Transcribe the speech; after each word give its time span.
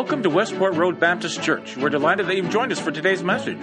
Welcome 0.00 0.22
to 0.22 0.30
Westport 0.30 0.76
Road 0.76 0.98
Baptist 0.98 1.42
Church. 1.42 1.76
We're 1.76 1.90
delighted 1.90 2.26
that 2.26 2.34
you've 2.34 2.48
joined 2.48 2.72
us 2.72 2.80
for 2.80 2.90
today's 2.90 3.22
message. 3.22 3.58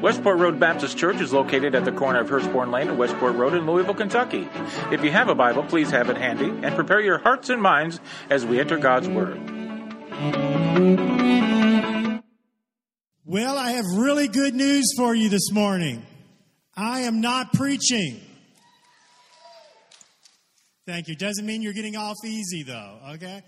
Westport 0.00 0.38
Road 0.38 0.60
Baptist 0.60 0.96
Church 0.96 1.20
is 1.20 1.32
located 1.32 1.74
at 1.74 1.84
the 1.84 1.90
corner 1.90 2.20
of 2.20 2.28
Hurstbourne 2.28 2.70
Lane 2.70 2.90
and 2.90 2.96
Westport 2.96 3.34
Road 3.34 3.54
in 3.54 3.66
Louisville, 3.66 3.94
Kentucky. 3.94 4.48
If 4.92 5.02
you 5.02 5.10
have 5.10 5.28
a 5.28 5.34
Bible, 5.34 5.64
please 5.64 5.90
have 5.90 6.08
it 6.08 6.16
handy 6.16 6.44
and 6.64 6.76
prepare 6.76 7.00
your 7.00 7.18
hearts 7.18 7.48
and 7.48 7.60
minds 7.60 7.98
as 8.30 8.46
we 8.46 8.60
enter 8.60 8.78
God's 8.78 9.08
Word. 9.08 9.36
Well, 13.24 13.58
I 13.58 13.72
have 13.72 13.86
really 13.96 14.28
good 14.28 14.54
news 14.54 14.94
for 14.96 15.12
you 15.12 15.28
this 15.28 15.50
morning. 15.50 16.06
I 16.76 17.00
am 17.00 17.20
not 17.20 17.52
preaching. 17.52 18.20
Thank 20.86 21.08
you. 21.08 21.16
Doesn't 21.16 21.44
mean 21.44 21.62
you're 21.62 21.72
getting 21.72 21.96
off 21.96 22.14
easy, 22.24 22.62
though, 22.62 23.00
okay? 23.14 23.42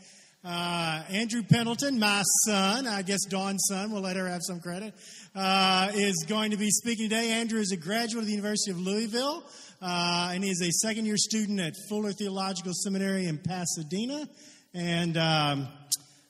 Uh, 0.45 1.05
Andrew 1.09 1.45
Pendleton, 1.45 2.01
my 2.01 2.21
son, 2.45 2.89
I 2.89 3.03
guess 3.03 3.25
Dawn's 3.27 3.65
son, 3.69 3.93
we'll 3.93 4.03
let 4.03 4.17
her 4.17 4.27
have 4.27 4.41
some 4.43 4.59
credit, 4.59 4.93
uh, 5.37 5.93
is 5.95 6.25
going 6.29 6.51
to 6.51 6.57
be 6.57 6.69
speaking 6.69 7.09
today. 7.09 7.31
Andrew 7.31 7.61
is 7.61 7.71
a 7.71 7.77
graduate 7.77 8.23
of 8.23 8.27
the 8.27 8.33
University 8.33 8.73
of 8.73 8.81
Louisville, 8.81 9.45
uh, 9.81 10.31
and 10.35 10.43
he 10.43 10.51
is 10.51 10.61
a 10.61 10.73
second 10.85 11.07
year 11.07 11.17
student 11.17 11.61
at 11.61 11.75
Fuller 11.89 12.11
Theological 12.11 12.73
Seminary 12.75 13.27
in 13.27 13.39
Pasadena. 13.39 14.29
And 14.75 15.17
um, 15.17 15.69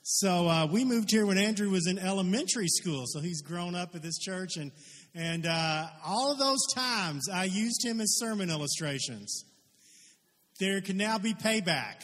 so 0.03 0.47
uh, 0.47 0.69
we 0.71 0.85
moved 0.85 1.11
here 1.11 1.25
when 1.25 1.39
Andrew 1.39 1.71
was 1.71 1.87
in 1.87 1.99
elementary 1.99 2.69
school, 2.69 3.05
so 3.07 3.21
he's 3.21 3.41
grown 3.41 3.75
up 3.75 3.95
at 3.95 4.03
this 4.03 4.19
church. 4.19 4.59
And, 4.59 4.73
and 5.15 5.47
uh, 5.47 5.87
all 6.05 6.31
of 6.31 6.39
those 6.39 6.61
times 6.75 7.31
I 7.33 7.45
used 7.45 7.83
him 7.83 7.99
as 7.99 8.19
sermon 8.19 8.51
illustrations. 8.51 9.47
There 10.61 10.83
can 10.83 10.99
now 10.99 11.17
be 11.17 11.33
payback 11.33 12.03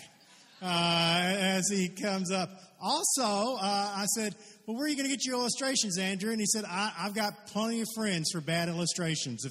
as 0.62 1.68
he 1.70 1.88
comes 1.88 2.30
up. 2.30 2.50
Also, 2.80 3.56
uh, 3.56 3.92
I 3.96 4.06
said, 4.14 4.36
Well, 4.66 4.76
where 4.76 4.86
are 4.86 4.88
you 4.88 4.94
going 4.94 5.08
to 5.08 5.14
get 5.14 5.26
your 5.26 5.36
illustrations, 5.36 5.98
Andrew? 5.98 6.30
And 6.30 6.38
he 6.38 6.46
said, 6.46 6.64
I, 6.64 6.92
have 6.96 7.14
got 7.14 7.48
plenty 7.48 7.80
of 7.80 7.88
friends 7.96 8.30
for 8.32 8.40
bad 8.40 8.68
illustrations. 8.68 9.44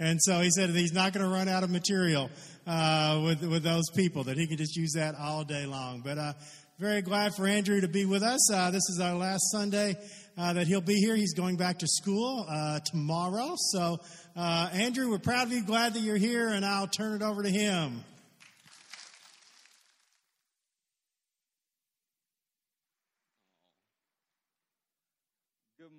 And 0.00 0.20
so 0.20 0.40
he 0.40 0.50
said 0.50 0.70
he's 0.70 0.92
not 0.92 1.12
going 1.12 1.24
to 1.24 1.32
run 1.32 1.48
out 1.48 1.62
of 1.62 1.70
material 1.70 2.28
uh, 2.66 3.20
with, 3.24 3.42
with 3.44 3.62
those 3.62 3.88
people, 3.94 4.24
that 4.24 4.36
he 4.36 4.48
can 4.48 4.56
just 4.56 4.74
use 4.76 4.92
that 4.96 5.14
all 5.14 5.44
day 5.44 5.64
long. 5.64 6.00
But 6.04 6.18
uh, 6.18 6.32
very 6.80 7.02
glad 7.02 7.36
for 7.36 7.46
Andrew 7.46 7.80
to 7.80 7.88
be 7.88 8.04
with 8.04 8.24
us. 8.24 8.50
Uh, 8.52 8.72
this 8.72 8.82
is 8.90 8.98
our 9.00 9.14
last 9.14 9.42
Sunday 9.52 9.94
uh, 10.36 10.52
that 10.54 10.66
he'll 10.66 10.80
be 10.80 10.96
here. 10.96 11.14
He's 11.14 11.34
going 11.34 11.56
back 11.56 11.78
to 11.80 11.86
school 11.86 12.44
tomorrow. 12.90 13.54
So, 13.56 14.00
Andrew, 14.34 15.08
we're 15.08 15.20
proud 15.20 15.46
of 15.46 15.52
you, 15.52 15.62
glad 15.62 15.94
that 15.94 16.00
you're 16.00 16.16
here, 16.16 16.48
and 16.48 16.66
I'll 16.66 16.88
turn 16.88 17.14
it 17.14 17.22
over 17.22 17.44
to 17.44 17.50
him. 17.50 18.02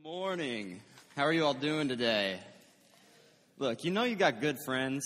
Morning. 0.04 0.82
How 1.16 1.24
are 1.24 1.32
you 1.32 1.46
all 1.46 1.54
doing 1.54 1.88
today? 1.88 2.38
Look, 3.58 3.86
you 3.86 3.92
know 3.92 4.04
you 4.04 4.18
got 4.18 4.42
good 4.42 4.58
friends 4.66 5.02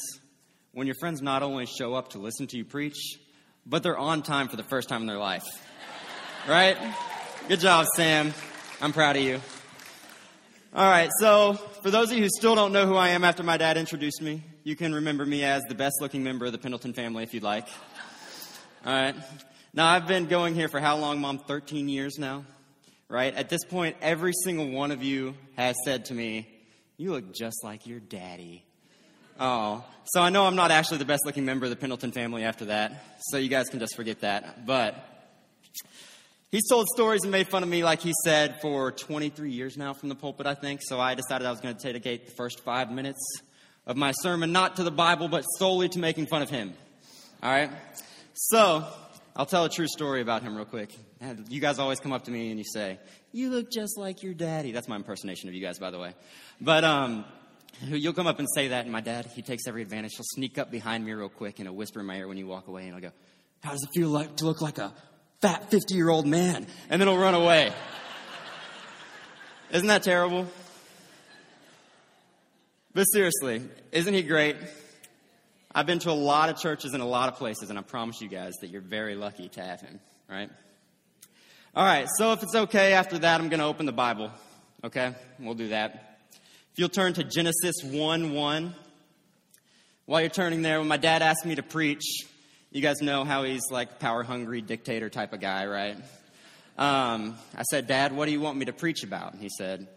when 0.71 0.87
your 0.87 0.95
friends 0.99 1.21
not 1.21 1.43
only 1.43 1.67
show 1.67 1.93
up 1.93 2.09
to 2.09 2.17
listen 2.17 2.47
to 2.47 2.57
you 2.57 2.65
preach, 2.65 2.97
but 3.63 3.83
they're 3.83 3.97
on 3.97 4.23
time 4.23 4.47
for 4.47 4.55
the 4.55 4.63
first 4.63 4.89
time 4.89 5.01
in 5.01 5.07
their 5.07 5.19
life. 5.19 5.45
right? 6.47 6.75
Good 7.47 7.59
job, 7.59 7.85
Sam. 7.95 8.33
I'm 8.81 8.91
proud 8.91 9.17
of 9.17 9.21
you. 9.21 9.39
All 10.73 10.89
right, 10.89 11.11
so 11.19 11.53
for 11.83 11.91
those 11.91 12.09
of 12.09 12.17
you 12.17 12.23
who 12.23 12.29
still 12.35 12.55
don't 12.55 12.71
know 12.71 12.87
who 12.87 12.95
I 12.95 13.09
am 13.09 13.23
after 13.23 13.43
my 13.43 13.57
dad 13.57 13.77
introduced 13.77 14.23
me, 14.23 14.41
you 14.63 14.75
can 14.75 14.95
remember 14.95 15.27
me 15.27 15.43
as 15.43 15.61
the 15.69 15.75
best 15.75 15.97
looking 16.01 16.23
member 16.23 16.47
of 16.47 16.53
the 16.53 16.57
Pendleton 16.57 16.93
family 16.93 17.21
if 17.21 17.35
you'd 17.35 17.43
like. 17.43 17.67
All 18.83 18.93
right. 18.93 19.15
Now, 19.75 19.89
I've 19.89 20.07
been 20.07 20.25
going 20.25 20.55
here 20.55 20.69
for 20.69 20.79
how 20.79 20.97
long, 20.97 21.21
Mom? 21.21 21.37
13 21.37 21.87
years 21.87 22.17
now 22.17 22.45
right? 23.09 23.33
At 23.33 23.49
this 23.49 23.63
point, 23.65 23.97
every 24.01 24.33
single 24.43 24.69
one 24.69 24.91
of 24.91 25.03
you 25.03 25.35
has 25.55 25.75
said 25.85 26.05
to 26.05 26.13
me, 26.13 26.47
You 26.97 27.11
look 27.11 27.33
just 27.33 27.63
like 27.63 27.87
your 27.87 27.99
daddy. 27.99 28.63
Oh, 29.39 29.83
so 30.05 30.21
I 30.21 30.29
know 30.29 30.45
I'm 30.45 30.55
not 30.55 30.71
actually 30.71 30.97
the 30.97 31.05
best 31.05 31.25
looking 31.25 31.45
member 31.45 31.65
of 31.65 31.69
the 31.69 31.75
Pendleton 31.75 32.11
family 32.11 32.43
after 32.43 32.65
that, 32.65 33.19
so 33.29 33.37
you 33.37 33.49
guys 33.49 33.69
can 33.69 33.79
just 33.79 33.95
forget 33.95 34.21
that. 34.21 34.65
But 34.65 34.95
he's 36.49 36.67
told 36.67 36.87
stories 36.87 37.21
and 37.21 37.31
made 37.31 37.47
fun 37.47 37.61
of 37.61 37.69
me, 37.69 37.83
like 37.83 38.01
he 38.01 38.13
said, 38.23 38.59
for 38.61 38.91
23 38.91 39.51
years 39.51 39.77
now 39.77 39.93
from 39.93 40.09
the 40.09 40.15
pulpit, 40.15 40.47
I 40.47 40.55
think. 40.55 40.81
So 40.83 40.99
I 40.99 41.13
decided 41.13 41.45
I 41.45 41.51
was 41.51 41.61
going 41.61 41.75
to 41.75 41.83
dedicate 41.83 42.25
the 42.25 42.31
first 42.31 42.61
five 42.61 42.91
minutes 42.91 43.19
of 43.85 43.95
my 43.95 44.11
sermon 44.11 44.51
not 44.51 44.77
to 44.77 44.83
the 44.83 44.91
Bible, 44.91 45.27
but 45.27 45.43
solely 45.57 45.87
to 45.89 45.99
making 45.99 46.25
fun 46.25 46.41
of 46.41 46.49
him. 46.49 46.73
All 47.43 47.51
right? 47.51 47.69
So 48.33 48.87
I'll 49.37 49.45
tell 49.45 49.65
a 49.65 49.69
true 49.69 49.87
story 49.87 50.21
about 50.21 50.41
him 50.41 50.55
real 50.55 50.65
quick. 50.65 50.91
You 51.47 51.61
guys 51.61 51.77
always 51.77 51.99
come 51.99 52.11
up 52.11 52.25
to 52.25 52.31
me 52.31 52.49
and 52.49 52.57
you 52.57 52.65
say, 52.65 52.97
You 53.31 53.51
look 53.51 53.71
just 53.71 53.95
like 53.95 54.23
your 54.23 54.33
daddy. 54.33 54.71
That's 54.71 54.87
my 54.87 54.95
impersonation 54.95 55.47
of 55.47 55.53
you 55.53 55.61
guys, 55.61 55.77
by 55.77 55.91
the 55.91 55.99
way. 55.99 56.15
But 56.59 56.83
um, 56.83 57.23
you'll 57.83 58.13
come 58.13 58.25
up 58.25 58.39
and 58.39 58.47
say 58.55 58.69
that, 58.69 58.85
and 58.85 58.91
my 58.91 58.99
dad, 58.99 59.27
he 59.35 59.43
takes 59.43 59.67
every 59.67 59.83
advantage. 59.83 60.13
He'll 60.15 60.25
sneak 60.25 60.57
up 60.57 60.71
behind 60.71 61.05
me 61.05 61.13
real 61.13 61.29
quick 61.29 61.59
and 61.59 61.67
he'll 61.67 61.75
whisper 61.75 61.99
in 61.99 62.07
my 62.07 62.17
ear 62.17 62.27
when 62.27 62.37
you 62.37 62.47
walk 62.47 62.67
away, 62.67 62.87
and 62.87 62.95
I'll 62.95 63.01
go, 63.01 63.11
How 63.61 63.73
does 63.73 63.83
it 63.83 63.89
feel 63.93 64.09
like 64.09 64.37
to 64.37 64.45
look 64.45 64.59
like 64.59 64.79
a 64.79 64.91
fat 65.39 65.69
50 65.69 65.93
year 65.93 66.09
old 66.09 66.25
man? 66.25 66.65
And 66.89 66.99
then 66.99 67.07
he'll 67.07 67.19
run 67.19 67.35
away. 67.35 67.71
Isn't 69.69 69.87
that 69.89 70.01
terrible? 70.01 70.47
But 72.91 73.03
seriously, 73.03 73.61
isn't 73.91 74.13
he 74.15 74.23
great? 74.23 74.55
I've 75.77 75.85
been 75.85 75.99
to 75.99 76.09
a 76.09 76.11
lot 76.11 76.49
of 76.49 76.57
churches 76.57 76.95
in 76.95 77.01
a 77.01 77.05
lot 77.05 77.29
of 77.29 77.35
places, 77.35 77.69
and 77.69 77.77
I 77.77 77.83
promise 77.83 78.19
you 78.19 78.27
guys 78.27 78.53
that 78.61 78.71
you're 78.71 78.81
very 78.81 79.13
lucky 79.13 79.47
to 79.49 79.61
have 79.63 79.79
him, 79.79 79.99
right? 80.27 80.49
All 81.75 81.85
right, 81.85 82.07
so 82.17 82.33
if 82.33 82.41
it's 82.41 82.55
okay, 82.55 82.93
after 82.93 83.19
that, 83.19 83.39
I'm 83.39 83.47
going 83.47 83.59
to 83.59 83.67
open 83.67 83.85
the 83.85 83.91
Bible. 83.91 84.31
Okay? 84.83 85.13
We'll 85.37 85.53
do 85.53 85.67
that. 85.67 86.17
If 86.71 86.79
you'll 86.79 86.89
turn 86.89 87.13
to 87.13 87.23
Genesis 87.23 87.75
1 87.83 88.33
1. 88.33 88.75
While 90.07 90.21
you're 90.21 90.31
turning 90.31 90.63
there, 90.63 90.79
when 90.79 90.87
my 90.87 90.97
dad 90.97 91.21
asked 91.21 91.45
me 91.45 91.53
to 91.53 91.63
preach, 91.63 92.25
you 92.71 92.81
guys 92.81 92.99
know 92.99 93.23
how 93.23 93.43
he's 93.43 93.69
like 93.69 93.99
power 93.99 94.23
hungry 94.23 94.61
dictator 94.61 95.11
type 95.11 95.31
of 95.31 95.41
guy, 95.41 95.67
right? 95.67 95.97
Um, 96.79 97.35
I 97.55 97.61
said, 97.69 97.85
Dad, 97.85 98.15
what 98.15 98.25
do 98.25 98.31
you 98.31 98.41
want 98.41 98.57
me 98.57 98.65
to 98.65 98.73
preach 98.73 99.03
about? 99.03 99.33
And 99.33 99.43
he 99.43 99.49
said, 99.55 99.87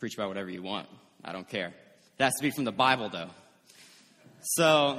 Preach 0.00 0.16
about 0.16 0.28
whatever 0.28 0.50
you 0.50 0.62
want. 0.62 0.86
I 1.24 1.32
don't 1.32 1.48
care. 1.48 1.68
It 2.18 2.22
has 2.22 2.34
to 2.34 2.42
be 2.42 2.50
from 2.50 2.64
the 2.64 2.72
Bible, 2.72 3.08
though. 3.08 3.30
So 4.42 4.98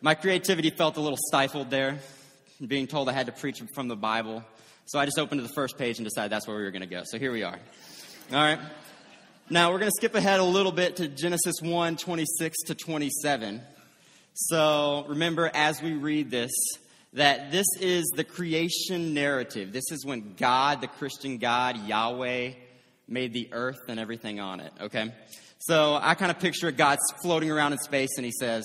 my 0.00 0.14
creativity 0.14 0.70
felt 0.70 0.96
a 0.96 1.00
little 1.00 1.18
stifled 1.20 1.70
there, 1.70 1.98
being 2.64 2.86
told 2.86 3.08
I 3.08 3.12
had 3.12 3.26
to 3.26 3.32
preach 3.32 3.60
from 3.74 3.88
the 3.88 3.96
Bible. 3.96 4.44
So 4.86 4.98
I 4.98 5.04
just 5.04 5.18
opened 5.18 5.40
to 5.40 5.46
the 5.46 5.52
first 5.52 5.76
page 5.76 5.98
and 5.98 6.06
decided 6.06 6.30
that's 6.30 6.46
where 6.46 6.56
we 6.56 6.62
were 6.62 6.70
going 6.70 6.82
to 6.82 6.86
go. 6.86 7.02
So 7.04 7.18
here 7.18 7.32
we 7.32 7.42
are. 7.42 7.58
All 8.32 8.38
right. 8.38 8.60
Now 9.50 9.72
we're 9.72 9.78
going 9.78 9.90
to 9.90 9.96
skip 9.96 10.14
ahead 10.14 10.40
a 10.40 10.44
little 10.44 10.72
bit 10.72 10.96
to 10.96 11.08
Genesis 11.08 11.56
1 11.60 11.96
26 11.96 12.56
to 12.66 12.74
27. 12.74 13.60
So 14.34 15.04
remember, 15.08 15.50
as 15.52 15.82
we 15.82 15.94
read 15.94 16.30
this, 16.30 16.52
that 17.14 17.50
this 17.50 17.66
is 17.80 18.06
the 18.14 18.24
creation 18.24 19.14
narrative. 19.14 19.72
This 19.72 19.90
is 19.90 20.04
when 20.06 20.34
God, 20.36 20.80
the 20.80 20.86
Christian 20.86 21.38
God, 21.38 21.76
Yahweh, 21.86 22.52
made 23.08 23.32
the 23.32 23.48
earth 23.52 23.80
and 23.88 23.98
everything 23.98 24.38
on 24.38 24.60
it, 24.60 24.72
okay? 24.80 25.12
So 25.58 25.98
I 26.00 26.14
kind 26.14 26.30
of 26.30 26.38
picture 26.38 26.70
God's 26.70 27.00
floating 27.22 27.50
around 27.50 27.72
in 27.72 27.78
space 27.78 28.10
and 28.16 28.24
he 28.24 28.32
says, 28.32 28.64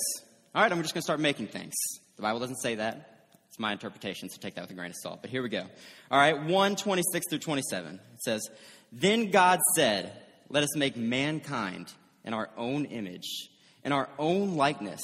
all 0.56 0.62
right, 0.62 0.72
I'm 0.72 0.82
just 0.84 0.94
going 0.94 1.02
to 1.02 1.06
start 1.06 1.20
making 1.20 1.48
things. 1.48 1.74
The 2.16 2.22
Bible 2.22 2.40
doesn't 2.40 2.62
say 2.62 2.76
that. 2.76 3.10
It's 3.48 3.58
my 3.58 3.72
interpretation, 3.72 4.30
so 4.30 4.38
take 4.40 4.54
that 4.56 4.62
with 4.62 4.72
a 4.72 4.76
grain 4.76 4.92
of 4.92 4.96
salt. 5.02 5.22
But 5.22 5.32
here 5.32 5.42
we 5.42 5.50
go. 5.50 5.64
All 6.12 6.20
right, 6.20 6.44
1 6.44 6.76
26 6.76 7.26
through 7.30 7.40
27. 7.40 7.96
It 7.96 8.22
says, 8.22 8.48
Then 8.92 9.32
God 9.32 9.60
said, 9.76 10.12
Let 10.50 10.64
us 10.64 10.76
make 10.76 10.96
mankind 10.96 11.92
in 12.24 12.36
our 12.36 12.50
own 12.56 12.86
image, 12.86 13.50
in 13.84 13.92
our 13.92 14.10
own 14.20 14.56
likeness, 14.56 15.02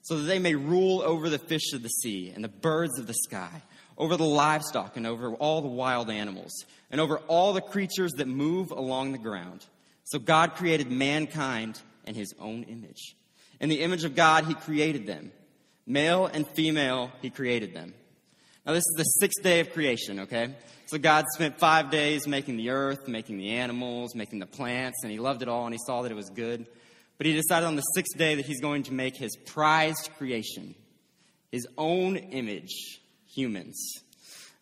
so 0.00 0.16
that 0.16 0.24
they 0.24 0.38
may 0.38 0.54
rule 0.54 1.02
over 1.02 1.28
the 1.28 1.38
fish 1.38 1.74
of 1.74 1.82
the 1.82 1.88
sea 1.88 2.32
and 2.34 2.42
the 2.42 2.48
birds 2.48 2.98
of 2.98 3.06
the 3.06 3.14
sky, 3.14 3.62
over 3.98 4.16
the 4.16 4.24
livestock 4.24 4.96
and 4.96 5.06
over 5.06 5.34
all 5.34 5.60
the 5.60 5.68
wild 5.68 6.10
animals, 6.10 6.64
and 6.90 7.02
over 7.02 7.18
all 7.28 7.52
the 7.52 7.60
creatures 7.60 8.12
that 8.12 8.28
move 8.28 8.70
along 8.70 9.12
the 9.12 9.18
ground. 9.18 9.64
So 10.04 10.18
God 10.18 10.54
created 10.54 10.90
mankind 10.90 11.78
in 12.06 12.14
his 12.14 12.32
own 12.40 12.62
image. 12.62 13.14
In 13.60 13.68
the 13.68 13.80
image 13.80 14.04
of 14.04 14.14
God, 14.14 14.44
He 14.44 14.54
created 14.54 15.06
them. 15.06 15.32
Male 15.86 16.26
and 16.26 16.46
female, 16.54 17.10
He 17.22 17.30
created 17.30 17.74
them. 17.74 17.94
Now, 18.66 18.72
this 18.72 18.84
is 18.84 18.94
the 18.96 19.04
sixth 19.04 19.42
day 19.42 19.60
of 19.60 19.72
creation, 19.72 20.20
okay? 20.20 20.54
So, 20.86 20.98
God 20.98 21.24
spent 21.34 21.58
five 21.58 21.90
days 21.90 22.26
making 22.26 22.56
the 22.56 22.70
earth, 22.70 23.06
making 23.06 23.38
the 23.38 23.50
animals, 23.50 24.14
making 24.14 24.40
the 24.40 24.46
plants, 24.46 24.98
and 25.02 25.12
He 25.12 25.18
loved 25.18 25.42
it 25.42 25.48
all 25.48 25.64
and 25.64 25.74
He 25.74 25.78
saw 25.86 26.02
that 26.02 26.10
it 26.10 26.16
was 26.16 26.30
good. 26.30 26.66
But 27.16 27.26
He 27.26 27.32
decided 27.32 27.66
on 27.66 27.76
the 27.76 27.82
sixth 27.82 28.18
day 28.18 28.34
that 28.34 28.44
He's 28.44 28.60
going 28.60 28.82
to 28.84 28.92
make 28.92 29.16
His 29.16 29.36
prized 29.46 30.10
creation, 30.18 30.74
His 31.52 31.66
own 31.78 32.16
image, 32.16 33.00
humans. 33.32 33.80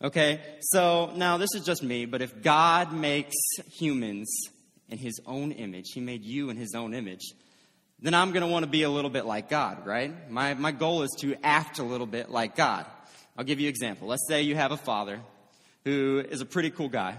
Okay? 0.02 0.40
So, 0.60 1.10
now 1.16 1.38
this 1.38 1.54
is 1.54 1.64
just 1.64 1.82
me, 1.82 2.04
but 2.04 2.20
if 2.20 2.42
God 2.42 2.92
makes 2.92 3.34
humans 3.72 4.30
in 4.90 4.98
His 4.98 5.18
own 5.26 5.50
image, 5.50 5.92
He 5.94 6.00
made 6.00 6.24
you 6.24 6.50
in 6.50 6.56
His 6.56 6.74
own 6.74 6.92
image 6.92 7.32
then 8.04 8.12
I'm 8.12 8.32
going 8.32 8.42
to 8.42 8.46
want 8.46 8.64
to 8.64 8.70
be 8.70 8.82
a 8.82 8.90
little 8.90 9.08
bit 9.08 9.24
like 9.24 9.48
God, 9.48 9.86
right? 9.86 10.30
My, 10.30 10.52
my 10.52 10.72
goal 10.72 11.04
is 11.04 11.10
to 11.20 11.34
act 11.42 11.78
a 11.78 11.82
little 11.82 12.06
bit 12.06 12.30
like 12.30 12.54
God. 12.54 12.84
I'll 13.34 13.46
give 13.46 13.60
you 13.60 13.66
an 13.66 13.70
example. 13.70 14.08
Let's 14.08 14.28
say 14.28 14.42
you 14.42 14.54
have 14.56 14.72
a 14.72 14.76
father 14.76 15.20
who 15.86 16.22
is 16.28 16.42
a 16.42 16.44
pretty 16.44 16.68
cool 16.68 16.90
guy. 16.90 17.16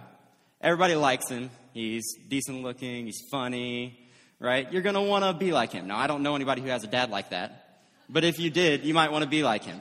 everybody 0.62 0.94
likes 0.94 1.28
him. 1.28 1.50
He's 1.74 2.04
decent 2.30 2.62
looking, 2.62 3.08
he's 3.08 3.20
funny, 3.32 4.00
right? 4.40 4.72
You're 4.72 4.84
going 4.84 4.94
to 4.94 5.02
want 5.02 5.26
to 5.26 5.34
be 5.34 5.52
like 5.52 5.72
him. 5.72 5.88
Now, 5.88 5.98
I 5.98 6.06
don't 6.06 6.22
know 6.22 6.36
anybody 6.36 6.62
who 6.62 6.68
has 6.68 6.84
a 6.84 6.88
dad 6.88 7.10
like 7.10 7.32
that, 7.32 7.82
but 8.08 8.24
if 8.24 8.38
you 8.38 8.52
did, 8.52 8.86
you 8.86 8.94
might 8.94 9.12
want 9.12 9.24
to 9.24 9.30
be 9.30 9.42
like 9.42 9.64
him. 9.64 9.80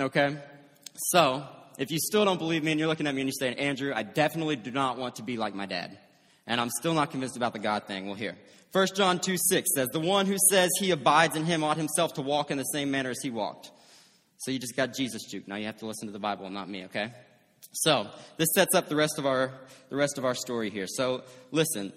Okay? 0.00 0.34
So, 0.94 1.46
if 1.76 1.90
you 1.90 1.98
still 1.98 2.24
don't 2.24 2.38
believe 2.38 2.64
me 2.64 2.70
and 2.70 2.80
you're 2.80 2.88
looking 2.88 3.06
at 3.06 3.14
me 3.14 3.20
and 3.20 3.28
you're 3.28 3.38
saying, 3.38 3.58
Andrew, 3.58 3.92
I 3.94 4.02
definitely 4.02 4.56
do 4.56 4.70
not 4.70 4.96
want 4.96 5.16
to 5.16 5.22
be 5.22 5.36
like 5.36 5.54
my 5.54 5.66
dad, 5.66 5.98
and 6.46 6.60
I'm 6.60 6.70
still 6.70 6.94
not 6.94 7.10
convinced 7.10 7.36
about 7.36 7.52
the 7.52 7.58
God 7.58 7.86
thing, 7.86 8.06
well, 8.06 8.14
here. 8.14 8.36
1 8.72 8.86
John 8.96 9.18
2 9.18 9.36
6 9.36 9.68
says, 9.74 9.88
The 9.92 10.00
one 10.00 10.26
who 10.26 10.36
says 10.50 10.70
he 10.78 10.90
abides 10.90 11.36
in 11.36 11.44
him 11.44 11.62
ought 11.62 11.76
himself 11.76 12.14
to 12.14 12.22
walk 12.22 12.50
in 12.50 12.58
the 12.58 12.64
same 12.64 12.90
manner 12.90 13.10
as 13.10 13.20
he 13.22 13.30
walked. 13.30 13.70
So 14.38 14.50
you 14.50 14.58
just 14.58 14.74
got 14.74 14.94
Jesus 14.94 15.22
juke. 15.30 15.46
Now 15.46 15.56
you 15.56 15.66
have 15.66 15.78
to 15.78 15.86
listen 15.86 16.08
to 16.08 16.12
the 16.12 16.18
Bible, 16.18 16.50
not 16.50 16.68
me, 16.68 16.86
okay? 16.86 17.12
So 17.72 18.08
this 18.38 18.48
sets 18.54 18.74
up 18.74 18.88
the 18.88 18.96
rest 18.96 19.18
of 19.18 19.26
our 19.26 19.52
the 19.88 19.96
rest 19.96 20.18
of 20.18 20.24
our 20.24 20.34
story 20.34 20.70
here. 20.70 20.86
So 20.88 21.22
listen, 21.50 21.92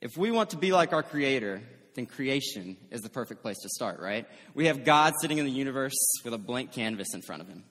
if 0.00 0.16
we 0.16 0.30
want 0.30 0.50
to 0.50 0.56
be 0.56 0.72
like 0.72 0.92
our 0.92 1.02
creator, 1.02 1.62
then 1.94 2.06
creation 2.06 2.76
is 2.90 3.00
the 3.00 3.08
perfect 3.08 3.42
place 3.42 3.58
to 3.60 3.68
start, 3.68 4.00
right? 4.00 4.26
We 4.54 4.66
have 4.66 4.84
God 4.84 5.14
sitting 5.20 5.38
in 5.38 5.44
the 5.44 5.52
universe 5.52 5.94
with 6.24 6.34
a 6.34 6.38
blank 6.38 6.72
canvas 6.72 7.14
in 7.14 7.22
front 7.22 7.42
of 7.42 7.48
him. 7.48 7.64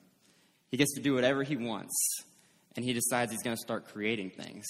He 0.70 0.76
gets 0.76 0.94
to 0.94 1.02
do 1.02 1.14
whatever 1.14 1.42
he 1.42 1.56
wants, 1.56 1.94
and 2.74 2.84
he 2.84 2.92
decides 2.92 3.30
he's 3.30 3.42
going 3.42 3.56
to 3.56 3.60
start 3.62 3.86
creating 3.92 4.30
things. 4.30 4.64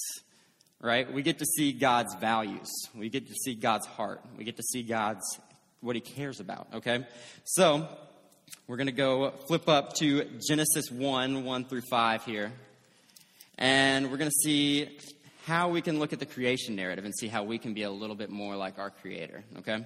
Right? 0.82 1.11
We 1.11 1.23
get 1.23 1.38
to 1.38 1.46
see 1.46 1.73
God's 1.73 2.14
values. 2.17 2.69
We 2.94 3.08
get 3.08 3.26
to 3.29 3.34
see 3.34 3.55
God's 3.55 3.87
heart. 3.87 4.20
We 4.37 4.44
get 4.44 4.56
to 4.56 4.62
see 4.62 4.82
God's 4.82 5.40
what 5.81 5.96
he 5.96 6.00
cares 6.00 6.40
about, 6.40 6.69
okay? 6.75 7.06
So, 7.44 7.88
we're 8.67 8.76
going 8.76 8.87
to 8.87 8.93
go 8.93 9.31
flip 9.49 9.69
up 9.69 9.94
to 9.94 10.25
Genesis 10.49 10.90
1 10.90 11.44
1 11.44 11.64
through 11.64 11.82
5 11.90 12.25
here. 12.25 12.52
And 13.58 14.11
we're 14.11 14.17
going 14.17 14.31
to 14.31 14.43
see 14.43 14.99
how 15.44 15.69
we 15.69 15.82
can 15.82 15.99
look 15.99 16.12
at 16.12 16.20
the 16.20 16.26
creation 16.26 16.76
narrative 16.76 17.05
and 17.05 17.14
see 17.14 17.29
how 17.29 17.43
we 17.43 17.58
can 17.58 17.75
be 17.75 17.82
a 17.82 17.90
little 17.90 18.17
bit 18.17 18.31
more 18.31 18.56
like 18.56 18.79
our 18.79 18.90
Creator, 18.90 19.43
okay? 19.58 19.84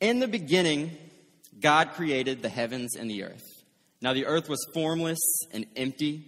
In 0.00 0.18
the 0.18 0.28
beginning, 0.28 0.96
God 1.60 1.92
created 1.92 2.42
the 2.42 2.48
heavens 2.48 2.96
and 2.96 3.08
the 3.08 3.24
earth. 3.24 3.44
Now 4.00 4.12
the 4.12 4.26
earth 4.26 4.48
was 4.48 4.58
formless 4.74 5.18
and 5.52 5.66
empty, 5.76 6.24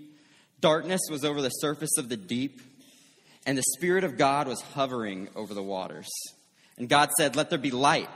darkness 0.61 1.03
was 1.11 1.25
over 1.25 1.43
the 1.43 1.51
surface 1.51 1.99
of 1.99 2.09
the 2.09 2.17
deep, 2.17 2.61
and 3.49 3.57
the 3.57 3.63
Spirit 3.79 4.05
of 4.05 4.19
God 4.19 4.47
was 4.47 4.61
hovering 4.61 5.31
over 5.35 5.55
the 5.55 5.63
waters. 5.63 6.07
And 6.77 6.87
God 6.87 7.09
said, 7.17 7.35
Let 7.35 7.49
there 7.49 7.59
be 7.59 7.71
light, 7.71 8.11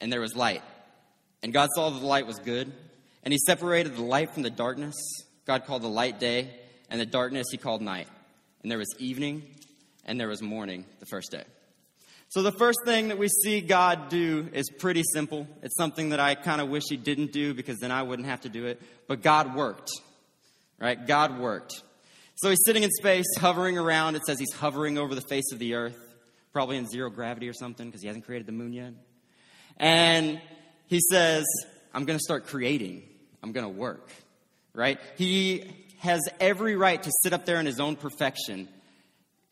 and 0.00 0.12
there 0.12 0.20
was 0.20 0.36
light. 0.36 0.62
And 1.42 1.52
God 1.52 1.70
saw 1.74 1.90
that 1.90 1.98
the 1.98 2.06
light 2.06 2.24
was 2.24 2.38
good, 2.38 2.72
and 3.24 3.32
he 3.32 3.38
separated 3.38 3.96
the 3.96 4.02
light 4.02 4.32
from 4.32 4.44
the 4.44 4.50
darkness. 4.50 4.94
God 5.44 5.64
called 5.66 5.82
the 5.82 5.88
light 5.88 6.20
day, 6.20 6.50
and 6.88 7.00
the 7.00 7.04
darkness 7.04 7.48
he 7.50 7.58
called 7.58 7.82
night. 7.82 8.06
And 8.62 8.70
there 8.70 8.78
was 8.78 8.94
evening, 9.00 9.42
and 10.04 10.20
there 10.20 10.28
was 10.28 10.40
morning 10.40 10.84
the 11.00 11.06
first 11.06 11.32
day. 11.32 11.42
So 12.28 12.42
the 12.42 12.52
first 12.52 12.78
thing 12.84 13.08
that 13.08 13.18
we 13.18 13.26
see 13.26 13.60
God 13.60 14.08
do 14.08 14.50
is 14.52 14.70
pretty 14.78 15.02
simple. 15.02 15.48
It's 15.64 15.76
something 15.76 16.10
that 16.10 16.20
I 16.20 16.36
kind 16.36 16.60
of 16.60 16.68
wish 16.68 16.84
he 16.88 16.96
didn't 16.96 17.32
do 17.32 17.54
because 17.54 17.78
then 17.80 17.90
I 17.90 18.04
wouldn't 18.04 18.28
have 18.28 18.42
to 18.42 18.48
do 18.48 18.66
it. 18.66 18.80
But 19.08 19.20
God 19.20 19.56
worked. 19.56 19.90
Right? 20.78 21.04
God 21.08 21.40
worked. 21.40 21.82
So 22.42 22.48
he's 22.48 22.62
sitting 22.64 22.84
in 22.84 22.90
space, 22.90 23.26
hovering 23.36 23.76
around. 23.76 24.14
It 24.14 24.24
says 24.24 24.38
he's 24.38 24.54
hovering 24.54 24.96
over 24.96 25.14
the 25.14 25.20
face 25.20 25.52
of 25.52 25.58
the 25.58 25.74
earth, 25.74 25.98
probably 26.54 26.78
in 26.78 26.88
zero 26.88 27.10
gravity 27.10 27.50
or 27.50 27.52
something 27.52 27.84
because 27.86 28.00
he 28.00 28.06
hasn't 28.06 28.24
created 28.24 28.46
the 28.46 28.52
moon 28.52 28.72
yet. 28.72 28.94
And 29.76 30.40
he 30.86 31.00
says, 31.10 31.44
I'm 31.92 32.06
going 32.06 32.18
to 32.18 32.22
start 32.22 32.46
creating. 32.46 33.02
I'm 33.42 33.52
going 33.52 33.66
to 33.66 33.78
work. 33.78 34.10
Right? 34.72 34.98
He 35.18 35.70
has 35.98 36.22
every 36.40 36.76
right 36.76 37.02
to 37.02 37.10
sit 37.22 37.34
up 37.34 37.44
there 37.44 37.60
in 37.60 37.66
his 37.66 37.78
own 37.78 37.96
perfection 37.96 38.70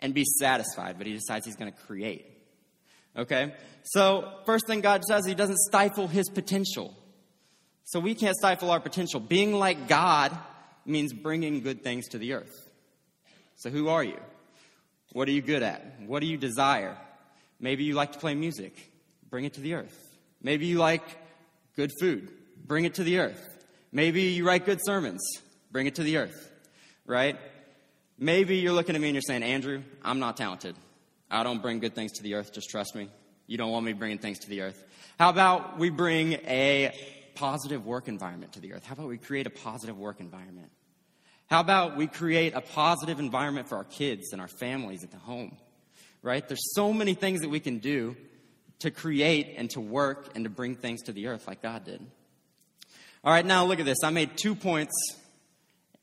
and 0.01 0.15
be 0.15 0.25
satisfied, 0.25 0.97
but 0.97 1.07
he 1.07 1.13
decides 1.13 1.45
he's 1.45 1.57
going 1.57 1.71
to 1.71 1.79
create. 1.79 2.25
Okay? 3.15 3.53
So, 3.83 4.33
first 4.47 4.67
thing 4.67 4.81
God 4.81 5.05
says, 5.05 5.27
he 5.27 5.35
doesn't 5.35 5.59
stifle 5.59 6.07
his 6.07 6.31
potential. 6.31 6.97
So, 7.85 8.01
we 8.01 8.15
can't 8.15 8.37
stifle 8.37 8.71
our 8.71 8.81
potential. 8.81 9.21
Being 9.21 9.53
like 9.53 9.89
God 9.89 10.35
means 10.87 11.13
bringing 11.13 11.61
good 11.61 11.83
things 11.83 12.09
to 12.09 12.19
the 12.19 12.33
earth. 12.33 12.68
So, 13.59 13.71
who 13.71 13.89
are 13.89 14.05
you? 14.05 14.19
What 15.13 15.27
are 15.27 15.33
you 15.33 15.43
good 15.43 15.65
at? 15.65 16.01
What 16.07 16.21
do 16.21 16.27
you 16.27 16.37
desire? 16.37 16.97
Maybe 17.59 17.83
you 17.83 17.95
like 17.95 18.13
to 18.13 18.19
play 18.21 18.37
music. 18.37 18.93
Bring 19.31 19.45
it 19.45 19.55
to 19.55 19.61
the 19.61 19.75
earth. 19.75 19.99
Maybe 20.41 20.67
you 20.67 20.79
like 20.79 21.03
good 21.75 21.91
food. 22.01 22.31
Bring 22.65 22.85
it 22.85 22.95
to 22.95 23.03
the 23.03 23.19
earth. 23.19 23.45
Maybe 23.91 24.23
you 24.23 24.47
write 24.47 24.65
good 24.65 24.79
sermons. 24.85 25.21
Bring 25.73 25.89
it 25.89 25.97
to 25.97 26.05
the 26.05 26.19
earth, 26.19 26.53
right? 27.05 27.37
Maybe 28.17 28.59
you're 28.59 28.73
looking 28.73 28.95
at 28.95 29.01
me 29.01 29.09
and 29.09 29.17
you're 29.17 29.23
saying, 29.23 29.43
Andrew, 29.43 29.83
I'm 30.05 30.21
not 30.21 30.37
talented. 30.37 30.77
I 31.29 31.43
don't 31.43 31.61
bring 31.61 31.81
good 31.81 31.97
things 31.97 32.13
to 32.13 32.23
the 32.23 32.35
earth. 32.35 32.53
Just 32.53 32.71
trust 32.71 32.95
me. 32.95 33.09
You 33.49 33.59
don't 33.59 33.73
want 33.73 33.85
me 33.85 33.93
bringing 33.93 34.19
things 34.19 34.39
to 34.41 34.49
the 34.49 34.61
earth. 34.61 34.85
How 35.19 35.31
about 35.31 35.79
we 35.79 35.91
bring 35.91 36.35
a 36.47 36.93
positive 37.35 37.85
work 37.85 38.07
environment 38.07 38.53
to 38.53 38.61
the 38.61 38.75
earth? 38.75 38.87
How 38.87 38.93
about 38.93 39.09
we 39.09 39.19
create 39.19 39.49
a 39.49 39.51
positive 39.51 39.99
work 39.99 40.21
environment? 40.21 40.71
How 41.49 41.61
about 41.61 41.97
we 41.97 42.07
create 42.07 42.55
a 42.55 42.61
positive 42.61 43.19
environment 43.19 43.69
for 43.69 43.77
our 43.77 43.85
kids 43.85 44.33
and 44.33 44.41
our 44.41 44.49
families 44.49 45.03
at 45.03 45.11
the 45.11 45.19
home? 45.19 45.57
Right? 46.23 46.47
There's 46.47 46.75
so 46.75 46.93
many 46.93 47.15
things 47.15 47.41
that 47.41 47.49
we 47.49 47.61
can 47.61 47.79
do 47.79 48.17
to 48.81 48.91
create 48.91 49.55
and 49.57 49.71
to 49.71 49.81
work 49.81 50.31
and 50.35 50.45
to 50.45 50.51
bring 50.51 50.75
things 50.75 51.03
to 51.03 51.13
the 51.13 51.29
earth 51.29 51.47
like 51.49 51.63
God 51.63 51.85
did. 51.85 52.05
All 53.25 53.33
right, 53.33 53.45
now 53.45 53.65
look 53.65 53.81
at 53.81 53.87
this. 53.87 53.99
I 54.05 54.11
made 54.11 54.37
two 54.37 54.55
points 54.55 54.95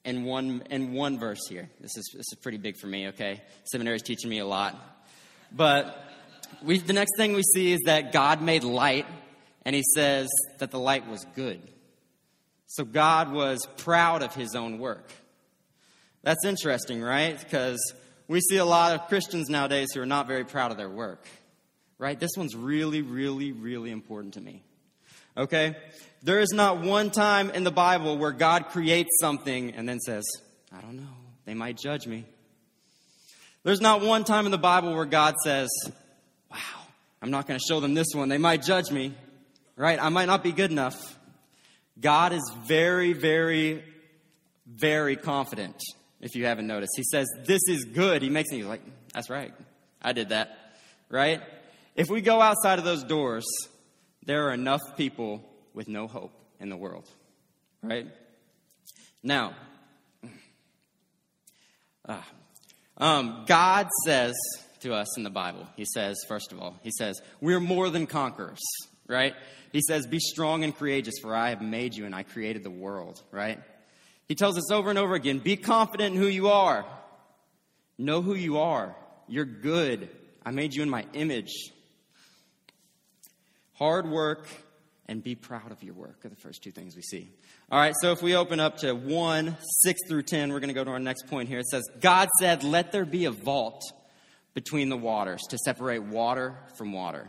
in 0.03 0.24
one 0.24 0.63
in 0.69 0.94
one 0.94 1.18
verse 1.18 1.39
here. 1.50 1.69
This 1.80 1.95
is 1.95 2.09
this 2.13 2.25
is 2.31 2.38
pretty 2.41 2.57
big 2.57 2.77
for 2.77 2.88
me. 2.88 3.07
Okay, 3.09 3.41
seminary 3.65 3.95
is 3.95 4.01
teaching 4.01 4.30
me 4.30 4.39
a 4.39 4.45
lot, 4.45 4.75
but 5.51 6.03
we 6.63 6.80
the 6.80 6.94
next 6.94 7.15
thing 7.18 7.33
we 7.33 7.44
see 7.44 7.71
is 7.71 7.81
that 7.86 8.12
God 8.12 8.41
made 8.41 8.63
light, 8.63 9.06
and 9.63 9.75
He 9.75 9.83
says 9.95 10.27
that 10.59 10.71
the 10.71 10.80
light 10.80 11.07
was 11.07 11.25
good. 11.36 11.62
So 12.68 12.83
God 12.83 13.31
was 13.31 13.65
proud 13.77 14.21
of 14.21 14.36
His 14.36 14.56
own 14.56 14.80
work. 14.80 15.12
That's 16.25 16.44
interesting, 16.44 17.01
right? 17.01 17.39
Because 17.39 17.80
we 18.27 18.42
see 18.42 18.57
a 18.57 18.66
lot 18.66 18.94
of 18.94 19.07
Christians 19.07 19.48
nowadays 19.50 19.88
who 19.94 20.01
are 20.01 20.06
not 20.06 20.27
very 20.27 20.44
proud 20.44 20.72
of 20.72 20.77
their 20.77 20.89
work 20.89 21.25
right? 21.98 22.19
This 22.19 22.31
one's 22.36 22.56
really, 22.56 23.01
really, 23.01 23.51
really 23.51 23.92
important 23.92 24.36
to 24.36 24.42
me. 24.42 24.63
Okay? 25.38 25.75
There 26.24 26.39
is 26.39 26.51
not 26.51 26.81
one 26.81 27.12
time 27.12 27.50
in 27.50 27.63
the 27.63 27.72
Bible 27.72 28.18
where 28.18 28.31
God 28.31 28.68
creates 28.68 29.10
something 29.19 29.72
and 29.72 29.88
then 29.88 30.00
says, 30.00 30.25
I 30.75 30.81
don't 30.81 30.98
know, 30.98 31.13
they 31.46 31.53
might 31.53 31.77
judge 31.77 32.08
me. 32.08 32.25
There's 33.63 33.82
not 33.82 34.01
one 34.01 34.24
time 34.24 34.46
in 34.46 34.51
the 34.51 34.58
Bible 34.58 34.94
where 34.94 35.05
God 35.05 35.36
says, 35.44 35.70
Wow, 36.51 36.58
I'm 37.22 37.32
not 37.32 37.48
going 37.48 37.60
to 37.60 37.65
show 37.67 37.79
them 37.79 37.96
this 37.96 38.08
one. 38.13 38.29
They 38.29 38.38
might 38.38 38.62
judge 38.62 38.91
me, 38.91 39.13
right? 39.75 40.01
I 40.01 40.10
might 40.10 40.25
not 40.25 40.44
be 40.44 40.51
good 40.51 40.72
enough. 40.72 41.17
God 42.00 42.32
is 42.32 42.44
very, 42.65 43.13
very, 43.13 43.84
very 44.67 45.15
confident, 45.15 45.82
if 46.22 46.36
you 46.36 46.45
haven't 46.45 46.67
noticed. 46.67 46.93
He 46.95 47.03
says, 47.03 47.27
This 47.45 47.62
is 47.67 47.86
good. 47.86 48.22
He 48.22 48.29
makes 48.29 48.51
me 48.51 48.63
like, 48.63 48.81
That's 49.13 49.29
right. 49.29 49.53
I 50.01 50.13
did 50.13 50.29
that, 50.29 50.57
right? 51.10 51.41
If 51.95 52.10
we 52.10 52.22
go 52.22 52.41
outside 52.41 52.79
of 52.79 52.86
those 52.86 53.03
doors, 53.03 53.45
there 54.25 54.48
are 54.48 54.53
enough 54.53 54.81
people 54.98 55.43
with 55.74 55.88
no 55.88 56.07
hope 56.07 56.34
in 56.60 56.69
the 56.69 56.77
world, 56.77 57.10
right? 57.81 58.07
Now, 59.24 59.55
uh, 62.07 62.22
um, 62.98 63.45
God 63.48 63.88
says 64.05 64.34
to 64.81 64.93
us 64.93 65.17
in 65.17 65.24
the 65.24 65.29
Bible, 65.29 65.67
He 65.75 65.86
says, 65.86 66.17
first 66.27 66.51
of 66.51 66.60
all, 66.60 66.77
He 66.84 66.91
says, 66.91 67.19
we're 67.41 67.60
more 67.60 67.89
than 67.89 68.07
conquerors, 68.07 68.62
right? 69.07 69.34
He 69.72 69.81
says, 69.81 70.07
be 70.07 70.19
strong 70.19 70.63
and 70.63 70.75
courageous, 70.75 71.15
for 71.22 71.36
I 71.36 71.50
have 71.50 71.62
made 71.62 71.95
you 71.95 72.05
and 72.05 72.15
I 72.15 72.24
created 72.24 72.63
the 72.63 72.69
world, 72.69 73.22
right? 73.31 73.60
He 74.27 74.36
tells 74.36 74.58
us 74.58 74.72
over 74.72 74.89
and 74.89 75.00
over 75.00 75.13
again, 75.13 75.39
be 75.39 75.55
confident 75.55 76.15
in 76.15 76.22
who 76.22 76.27
you 76.27 76.50
are. 76.50 76.86
Know 77.98 78.22
who 78.22 78.36
you 78.36 78.60
are. 78.60 78.96
You're 79.27 79.46
good. 79.46 80.10
I 80.46 80.51
made 80.51 80.74
you 80.74 80.84
in 80.84 80.89
my 80.89 81.05
image 81.13 81.72
hard 83.75 84.10
work, 84.10 84.48
and 85.08 85.24
be 85.24 85.36
proud 85.36 85.72
of 85.72 85.84
your 85.84 85.94
work 85.94 86.25
are 86.25 86.29
the 86.29 86.36
first 86.36 86.63
two 86.63 86.72
things 86.72 86.96
we 86.96 87.01
see. 87.01 87.29
All 87.72 87.79
right, 87.79 87.94
so 88.01 88.12
if 88.12 88.22
we 88.22 88.36
open 88.36 88.60
up 88.60 88.77
to 88.77 88.94
1, 88.94 89.58
6 89.84 90.00
through 90.08 90.24
10, 90.24 90.51
we're 90.51 90.60
going 90.60 90.70
to 90.70 90.74
go 90.74 90.84
to 90.84 90.91
our 90.91 91.00
next 91.00 91.27
point 91.27 91.50
here. 91.50 91.60
It 91.60 91.67
says, 91.67 91.84
God 92.00 92.29
said, 92.39 92.63
Let 92.63 92.91
there 92.91 93.05
be 93.05 93.25
a 93.25 93.32
vault 93.32 93.82
between 94.53 94.89
the 94.89 94.98
waters 94.98 95.41
to 95.50 95.58
separate 95.58 96.03
water 96.03 96.55
from 96.77 96.94
water. 96.94 97.27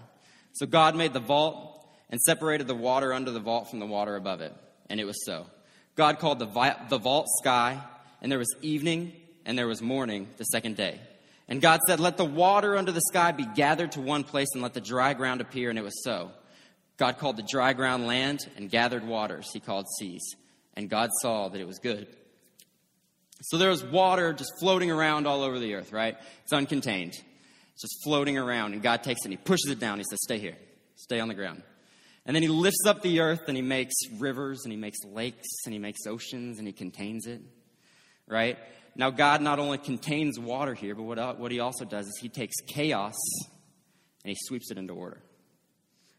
So 0.52 0.66
God 0.66 0.94
made 0.94 1.12
the 1.12 1.20
vault 1.20 1.86
and 2.08 2.20
separated 2.20 2.66
the 2.66 2.74
water 2.74 3.12
under 3.12 3.30
the 3.30 3.40
vault 3.40 3.68
from 3.68 3.80
the 3.80 3.86
water 3.86 4.16
above 4.16 4.40
it. 4.40 4.54
And 4.88 5.00
it 5.00 5.04
was 5.04 5.24
so. 5.26 5.46
God 5.96 6.18
called 6.18 6.38
the, 6.38 6.46
vi- 6.46 6.76
the 6.88 6.98
vault 6.98 7.26
sky, 7.42 7.80
and 8.20 8.30
there 8.30 8.38
was 8.38 8.54
evening 8.62 9.12
and 9.44 9.58
there 9.58 9.66
was 9.66 9.80
morning 9.80 10.28
the 10.36 10.44
second 10.44 10.76
day. 10.76 11.00
And 11.48 11.60
God 11.60 11.80
said, 11.86 12.00
Let 12.00 12.16
the 12.16 12.24
water 12.24 12.76
under 12.76 12.92
the 12.92 13.00
sky 13.08 13.32
be 13.32 13.46
gathered 13.46 13.92
to 13.92 14.00
one 14.00 14.24
place 14.24 14.48
and 14.52 14.62
let 14.62 14.74
the 14.74 14.80
dry 14.80 15.14
ground 15.14 15.40
appear. 15.40 15.70
And 15.70 15.78
it 15.78 15.82
was 15.82 16.02
so. 16.02 16.30
God 16.96 17.18
called 17.18 17.36
the 17.36 17.46
dry 17.48 17.72
ground 17.72 18.06
land 18.06 18.40
and 18.56 18.70
gathered 18.70 19.04
waters 19.04 19.50
he 19.52 19.60
called 19.60 19.86
seas. 19.98 20.22
And 20.74 20.90
God 20.90 21.10
saw 21.20 21.48
that 21.48 21.60
it 21.60 21.66
was 21.66 21.78
good. 21.78 22.08
So 23.42 23.58
there 23.58 23.70
was 23.70 23.84
water 23.84 24.32
just 24.32 24.50
floating 24.60 24.90
around 24.90 25.26
all 25.26 25.42
over 25.42 25.58
the 25.58 25.74
earth, 25.74 25.92
right? 25.92 26.16
It's 26.42 26.52
uncontained. 26.52 27.14
It's 27.72 27.82
just 27.82 28.02
floating 28.04 28.38
around, 28.38 28.72
and 28.72 28.82
God 28.82 29.02
takes 29.02 29.20
it 29.20 29.26
and 29.26 29.32
He 29.34 29.36
pushes 29.36 29.70
it 29.70 29.78
down. 29.78 29.98
He 29.98 30.04
says, 30.08 30.18
Stay 30.22 30.38
here, 30.38 30.56
stay 30.96 31.20
on 31.20 31.28
the 31.28 31.34
ground. 31.34 31.62
And 32.26 32.34
then 32.34 32.42
He 32.42 32.48
lifts 32.48 32.84
up 32.86 33.00
the 33.00 33.20
earth 33.20 33.44
and 33.48 33.56
He 33.56 33.62
makes 33.62 33.94
rivers 34.18 34.64
and 34.64 34.72
He 34.72 34.76
makes 34.76 34.98
lakes 35.04 35.48
and 35.64 35.72
He 35.72 35.78
makes 35.78 36.06
oceans 36.06 36.58
and 36.58 36.66
He 36.66 36.72
contains 36.72 37.26
it, 37.26 37.40
right? 38.26 38.58
Now, 38.94 39.10
God 39.10 39.40
not 39.40 39.58
only 39.58 39.78
contains 39.78 40.38
water 40.38 40.74
here, 40.74 40.94
but 40.94 41.04
what, 41.04 41.38
what 41.38 41.52
He 41.52 41.60
also 41.60 41.84
does 41.84 42.06
is 42.06 42.18
He 42.20 42.28
takes 42.28 42.56
chaos 42.66 43.14
and 44.24 44.30
He 44.30 44.36
sweeps 44.38 44.70
it 44.70 44.76
into 44.76 44.92
order, 44.92 45.22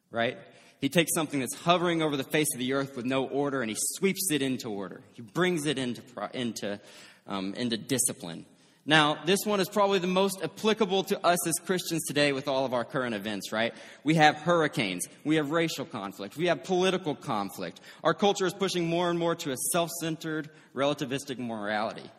right? 0.10 0.38
He 0.80 0.90
takes 0.90 1.14
something 1.14 1.40
that's 1.40 1.56
hovering 1.56 2.02
over 2.02 2.16
the 2.16 2.24
face 2.24 2.48
of 2.54 2.60
the 2.60 2.74
earth 2.74 2.96
with 2.96 3.06
no 3.06 3.26
order 3.26 3.62
and 3.62 3.70
he 3.70 3.78
sweeps 3.80 4.30
it 4.32 4.42
into 4.42 4.70
order. 4.70 5.02
He 5.14 5.24
brings 5.24 5.66
it 5.66 5.80
into, 5.80 6.02
into, 6.34 6.80
um, 7.26 7.56
into 7.56 7.78
discipline. 7.78 8.46
Now, 8.90 9.18
this 9.26 9.40
one 9.46 9.60
is 9.60 9.68
probably 9.68 10.00
the 10.00 10.08
most 10.08 10.42
applicable 10.42 11.04
to 11.06 11.26
us 11.26 11.46
as 11.46 11.56
Christians 11.66 12.06
today 12.06 12.32
with 12.32 12.48
all 12.48 12.64
of 12.64 12.74
our 12.74 12.86
current 12.86 13.14
events, 13.14 13.52
right? 13.52 13.74
We 14.06 14.16
have 14.16 14.38
hurricanes, 14.38 15.06
we 15.26 15.36
have 15.36 15.52
racial 15.52 15.84
conflict, 15.84 16.38
we 16.38 16.48
have 16.48 16.64
political 16.64 17.14
conflict. 17.14 17.82
Our 18.02 18.14
culture 18.14 18.46
is 18.46 18.54
pushing 18.54 18.88
more 18.88 19.10
and 19.10 19.20
more 19.20 19.36
to 19.36 19.52
a 19.52 19.58
self 19.74 19.90
centered, 20.00 20.50
relativistic 20.74 21.38
morality, 21.38 22.10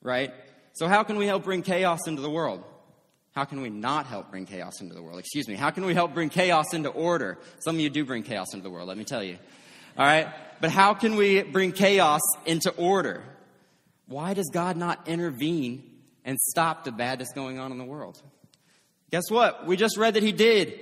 right? 0.00 0.32
So, 0.74 0.86
how 0.86 1.02
can 1.02 1.16
we 1.16 1.26
help 1.26 1.42
bring 1.42 1.62
chaos 1.62 2.06
into 2.06 2.22
the 2.22 2.30
world? 2.30 2.62
How 3.32 3.44
can 3.44 3.60
we 3.60 3.68
not 3.68 4.06
help 4.06 4.30
bring 4.30 4.46
chaos 4.46 4.80
into 4.80 4.94
the 4.94 5.02
world? 5.02 5.18
Excuse 5.18 5.48
me. 5.48 5.56
How 5.56 5.70
can 5.70 5.84
we 5.84 5.94
help 5.94 6.14
bring 6.14 6.28
chaos 6.28 6.74
into 6.74 6.90
order? 6.90 7.38
Some 7.58 7.74
of 7.74 7.80
you 7.80 7.90
do 7.90 8.04
bring 8.04 8.22
chaos 8.22 8.54
into 8.54 8.62
the 8.62 8.70
world, 8.70 8.86
let 8.86 8.96
me 8.96 9.04
tell 9.04 9.24
you. 9.24 9.36
All 9.96 10.06
right? 10.06 10.28
But 10.60 10.70
how 10.70 10.94
can 10.94 11.16
we 11.16 11.42
bring 11.42 11.72
chaos 11.72 12.20
into 12.46 12.70
order? 12.70 13.24
Why 14.08 14.34
does 14.34 14.50
God 14.52 14.76
not 14.76 15.06
intervene 15.06 15.84
and 16.24 16.38
stop 16.38 16.84
the 16.84 16.92
bad 16.92 17.20
that's 17.20 17.32
going 17.32 17.58
on 17.58 17.72
in 17.72 17.78
the 17.78 17.84
world? 17.84 18.20
Guess 19.10 19.30
what? 19.30 19.66
We 19.66 19.76
just 19.76 19.96
read 19.96 20.14
that 20.14 20.22
He 20.22 20.32
did. 20.32 20.78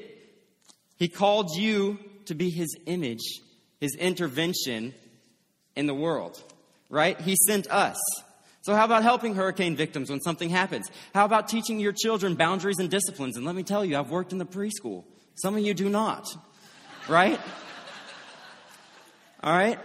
He 0.96 1.08
called 1.08 1.50
you 1.56 1.98
to 2.26 2.34
be 2.34 2.50
His 2.50 2.74
image, 2.86 3.40
His 3.80 3.94
intervention 3.96 4.94
in 5.74 5.86
the 5.86 5.94
world, 5.94 6.42
right? 6.88 7.20
He 7.20 7.36
sent 7.46 7.70
us. 7.70 7.98
So, 8.62 8.74
how 8.74 8.84
about 8.84 9.04
helping 9.04 9.34
hurricane 9.34 9.76
victims 9.76 10.10
when 10.10 10.20
something 10.20 10.50
happens? 10.50 10.90
How 11.14 11.24
about 11.24 11.46
teaching 11.48 11.78
your 11.78 11.92
children 11.92 12.34
boundaries 12.34 12.78
and 12.78 12.90
disciplines? 12.90 13.36
And 13.36 13.46
let 13.46 13.54
me 13.54 13.62
tell 13.62 13.84
you, 13.84 13.96
I've 13.96 14.10
worked 14.10 14.32
in 14.32 14.38
the 14.38 14.46
preschool. 14.46 15.04
Some 15.36 15.56
of 15.56 15.62
you 15.62 15.74
do 15.74 15.88
not, 15.88 16.26
right? 17.08 17.38
All 19.42 19.52
right? 19.52 19.78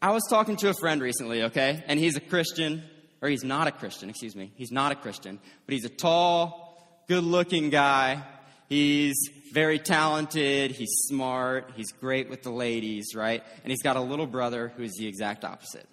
I 0.00 0.12
was 0.12 0.22
talking 0.30 0.54
to 0.58 0.68
a 0.68 0.74
friend 0.74 1.02
recently, 1.02 1.42
okay? 1.44 1.82
And 1.88 1.98
he's 1.98 2.16
a 2.16 2.20
Christian, 2.20 2.84
or 3.20 3.28
he's 3.28 3.42
not 3.42 3.66
a 3.66 3.72
Christian, 3.72 4.08
excuse 4.08 4.36
me. 4.36 4.52
He's 4.54 4.70
not 4.70 4.92
a 4.92 4.94
Christian, 4.94 5.40
but 5.66 5.72
he's 5.72 5.84
a 5.84 5.88
tall, 5.88 7.04
good 7.08 7.24
looking 7.24 7.68
guy. 7.68 8.22
He's 8.68 9.16
very 9.52 9.80
talented, 9.80 10.70
he's 10.70 10.90
smart, 11.08 11.72
he's 11.74 11.90
great 11.90 12.30
with 12.30 12.44
the 12.44 12.50
ladies, 12.50 13.16
right? 13.16 13.42
And 13.64 13.70
he's 13.72 13.82
got 13.82 13.96
a 13.96 14.00
little 14.00 14.28
brother 14.28 14.72
who 14.76 14.84
is 14.84 14.92
the 14.96 15.08
exact 15.08 15.44
opposite. 15.44 15.88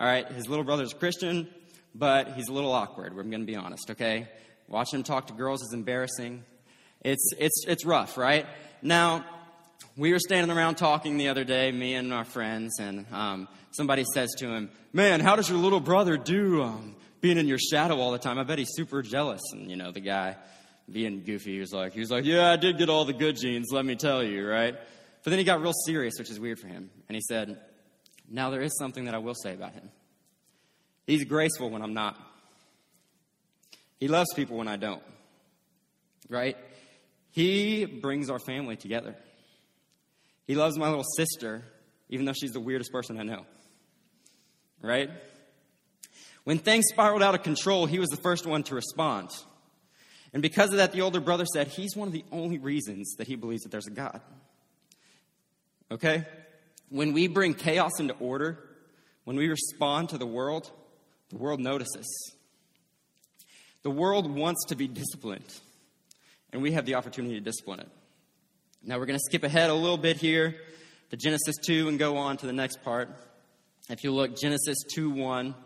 All 0.00 0.08
right, 0.08 0.26
his 0.32 0.48
little 0.48 0.64
brother's 0.64 0.92
Christian, 0.92 1.46
but 1.94 2.32
he's 2.32 2.48
a 2.48 2.52
little 2.52 2.72
awkward. 2.72 3.12
I'm 3.12 3.30
going 3.30 3.42
to 3.42 3.46
be 3.46 3.54
honest, 3.54 3.90
okay? 3.92 4.26
Watching 4.66 4.98
him 4.98 5.04
talk 5.04 5.28
to 5.28 5.34
girls 5.34 5.62
is 5.62 5.72
embarrassing. 5.72 6.42
It's, 7.02 7.30
it's, 7.38 7.64
it's 7.68 7.84
rough, 7.84 8.16
right? 8.16 8.46
Now, 8.82 9.24
we 9.96 10.12
were 10.12 10.18
standing 10.18 10.56
around 10.56 10.76
talking 10.76 11.16
the 11.16 11.28
other 11.28 11.44
day, 11.44 11.72
me 11.72 11.94
and 11.94 12.12
our 12.12 12.24
friends, 12.24 12.78
and 12.78 13.06
um, 13.12 13.48
somebody 13.70 14.04
says 14.14 14.30
to 14.38 14.48
him, 14.48 14.70
Man, 14.92 15.20
how 15.20 15.36
does 15.36 15.48
your 15.48 15.58
little 15.58 15.80
brother 15.80 16.16
do 16.16 16.62
um, 16.62 16.96
being 17.20 17.38
in 17.38 17.46
your 17.48 17.58
shadow 17.58 17.98
all 17.98 18.12
the 18.12 18.18
time? 18.18 18.38
I 18.38 18.44
bet 18.44 18.58
he's 18.58 18.72
super 18.72 19.02
jealous. 19.02 19.42
And, 19.52 19.70
you 19.70 19.76
know, 19.76 19.92
the 19.92 20.00
guy 20.00 20.36
being 20.90 21.22
goofy, 21.24 21.54
he 21.54 21.60
was 21.60 21.72
like, 21.72 21.92
he 21.92 22.00
was 22.00 22.10
like, 22.10 22.24
Yeah, 22.24 22.50
I 22.50 22.56
did 22.56 22.78
get 22.78 22.88
all 22.88 23.04
the 23.04 23.12
good 23.12 23.36
genes, 23.36 23.68
let 23.72 23.84
me 23.84 23.96
tell 23.96 24.22
you, 24.22 24.46
right? 24.46 24.74
But 25.24 25.30
then 25.30 25.38
he 25.38 25.44
got 25.44 25.60
real 25.60 25.72
serious, 25.86 26.14
which 26.18 26.30
is 26.30 26.38
weird 26.38 26.60
for 26.60 26.68
him. 26.68 26.90
And 27.08 27.16
he 27.16 27.20
said, 27.20 27.58
now, 28.28 28.50
there 28.50 28.60
is 28.60 28.76
something 28.78 29.04
that 29.04 29.14
I 29.14 29.18
will 29.18 29.34
say 29.34 29.54
about 29.54 29.72
him. 29.72 29.88
He's 31.06 31.24
graceful 31.24 31.70
when 31.70 31.82
I'm 31.82 31.94
not. 31.94 32.18
He 33.98 34.08
loves 34.08 34.32
people 34.34 34.58
when 34.58 34.68
I 34.68 34.76
don't. 34.76 35.02
Right? 36.28 36.56
He 37.30 37.84
brings 37.84 38.30
our 38.30 38.40
family 38.40 38.76
together. 38.76 39.14
He 40.46 40.54
loves 40.54 40.78
my 40.78 40.88
little 40.88 41.04
sister, 41.16 41.64
even 42.08 42.24
though 42.24 42.32
she's 42.32 42.52
the 42.52 42.60
weirdest 42.60 42.92
person 42.92 43.18
I 43.18 43.24
know. 43.24 43.46
Right? 44.80 45.10
When 46.44 46.58
things 46.58 46.84
spiraled 46.90 47.22
out 47.22 47.34
of 47.34 47.42
control, 47.42 47.86
he 47.86 47.98
was 47.98 48.08
the 48.08 48.16
first 48.16 48.46
one 48.46 48.62
to 48.64 48.74
respond. 48.74 49.30
And 50.32 50.42
because 50.42 50.70
of 50.70 50.76
that, 50.76 50.92
the 50.92 51.02
older 51.02 51.20
brother 51.20 51.44
said 51.44 51.68
he's 51.68 51.96
one 51.96 52.06
of 52.08 52.12
the 52.12 52.24
only 52.30 52.58
reasons 52.58 53.14
that 53.18 53.26
he 53.26 53.34
believes 53.36 53.62
that 53.62 53.72
there's 53.72 53.86
a 53.86 53.90
God. 53.90 54.20
Okay? 55.90 56.24
When 56.88 57.12
we 57.12 57.26
bring 57.26 57.54
chaos 57.54 57.98
into 57.98 58.14
order, 58.14 58.58
when 59.24 59.36
we 59.36 59.48
respond 59.48 60.10
to 60.10 60.18
the 60.18 60.26
world, 60.26 60.70
the 61.30 61.36
world 61.36 61.58
notices. 61.58 62.06
The 63.82 63.90
world 63.90 64.30
wants 64.30 64.66
to 64.66 64.76
be 64.76 64.86
disciplined, 64.86 65.52
and 66.52 66.62
we 66.62 66.72
have 66.72 66.86
the 66.86 66.94
opportunity 66.94 67.34
to 67.34 67.40
discipline 67.40 67.80
it. 67.80 67.88
Now 68.88 69.00
we're 69.00 69.06
going 69.06 69.18
to 69.18 69.24
skip 69.24 69.42
ahead 69.42 69.68
a 69.68 69.74
little 69.74 69.96
bit 69.96 70.16
here 70.16 70.54
to 71.10 71.16
Genesis 71.16 71.56
2 71.66 71.88
and 71.88 71.98
go 71.98 72.18
on 72.18 72.36
to 72.36 72.46
the 72.46 72.52
next 72.52 72.84
part. 72.84 73.08
If 73.90 74.04
you 74.04 74.12
look, 74.12 74.36
Genesis 74.36 74.78
2 74.94 75.10
1 75.10 75.56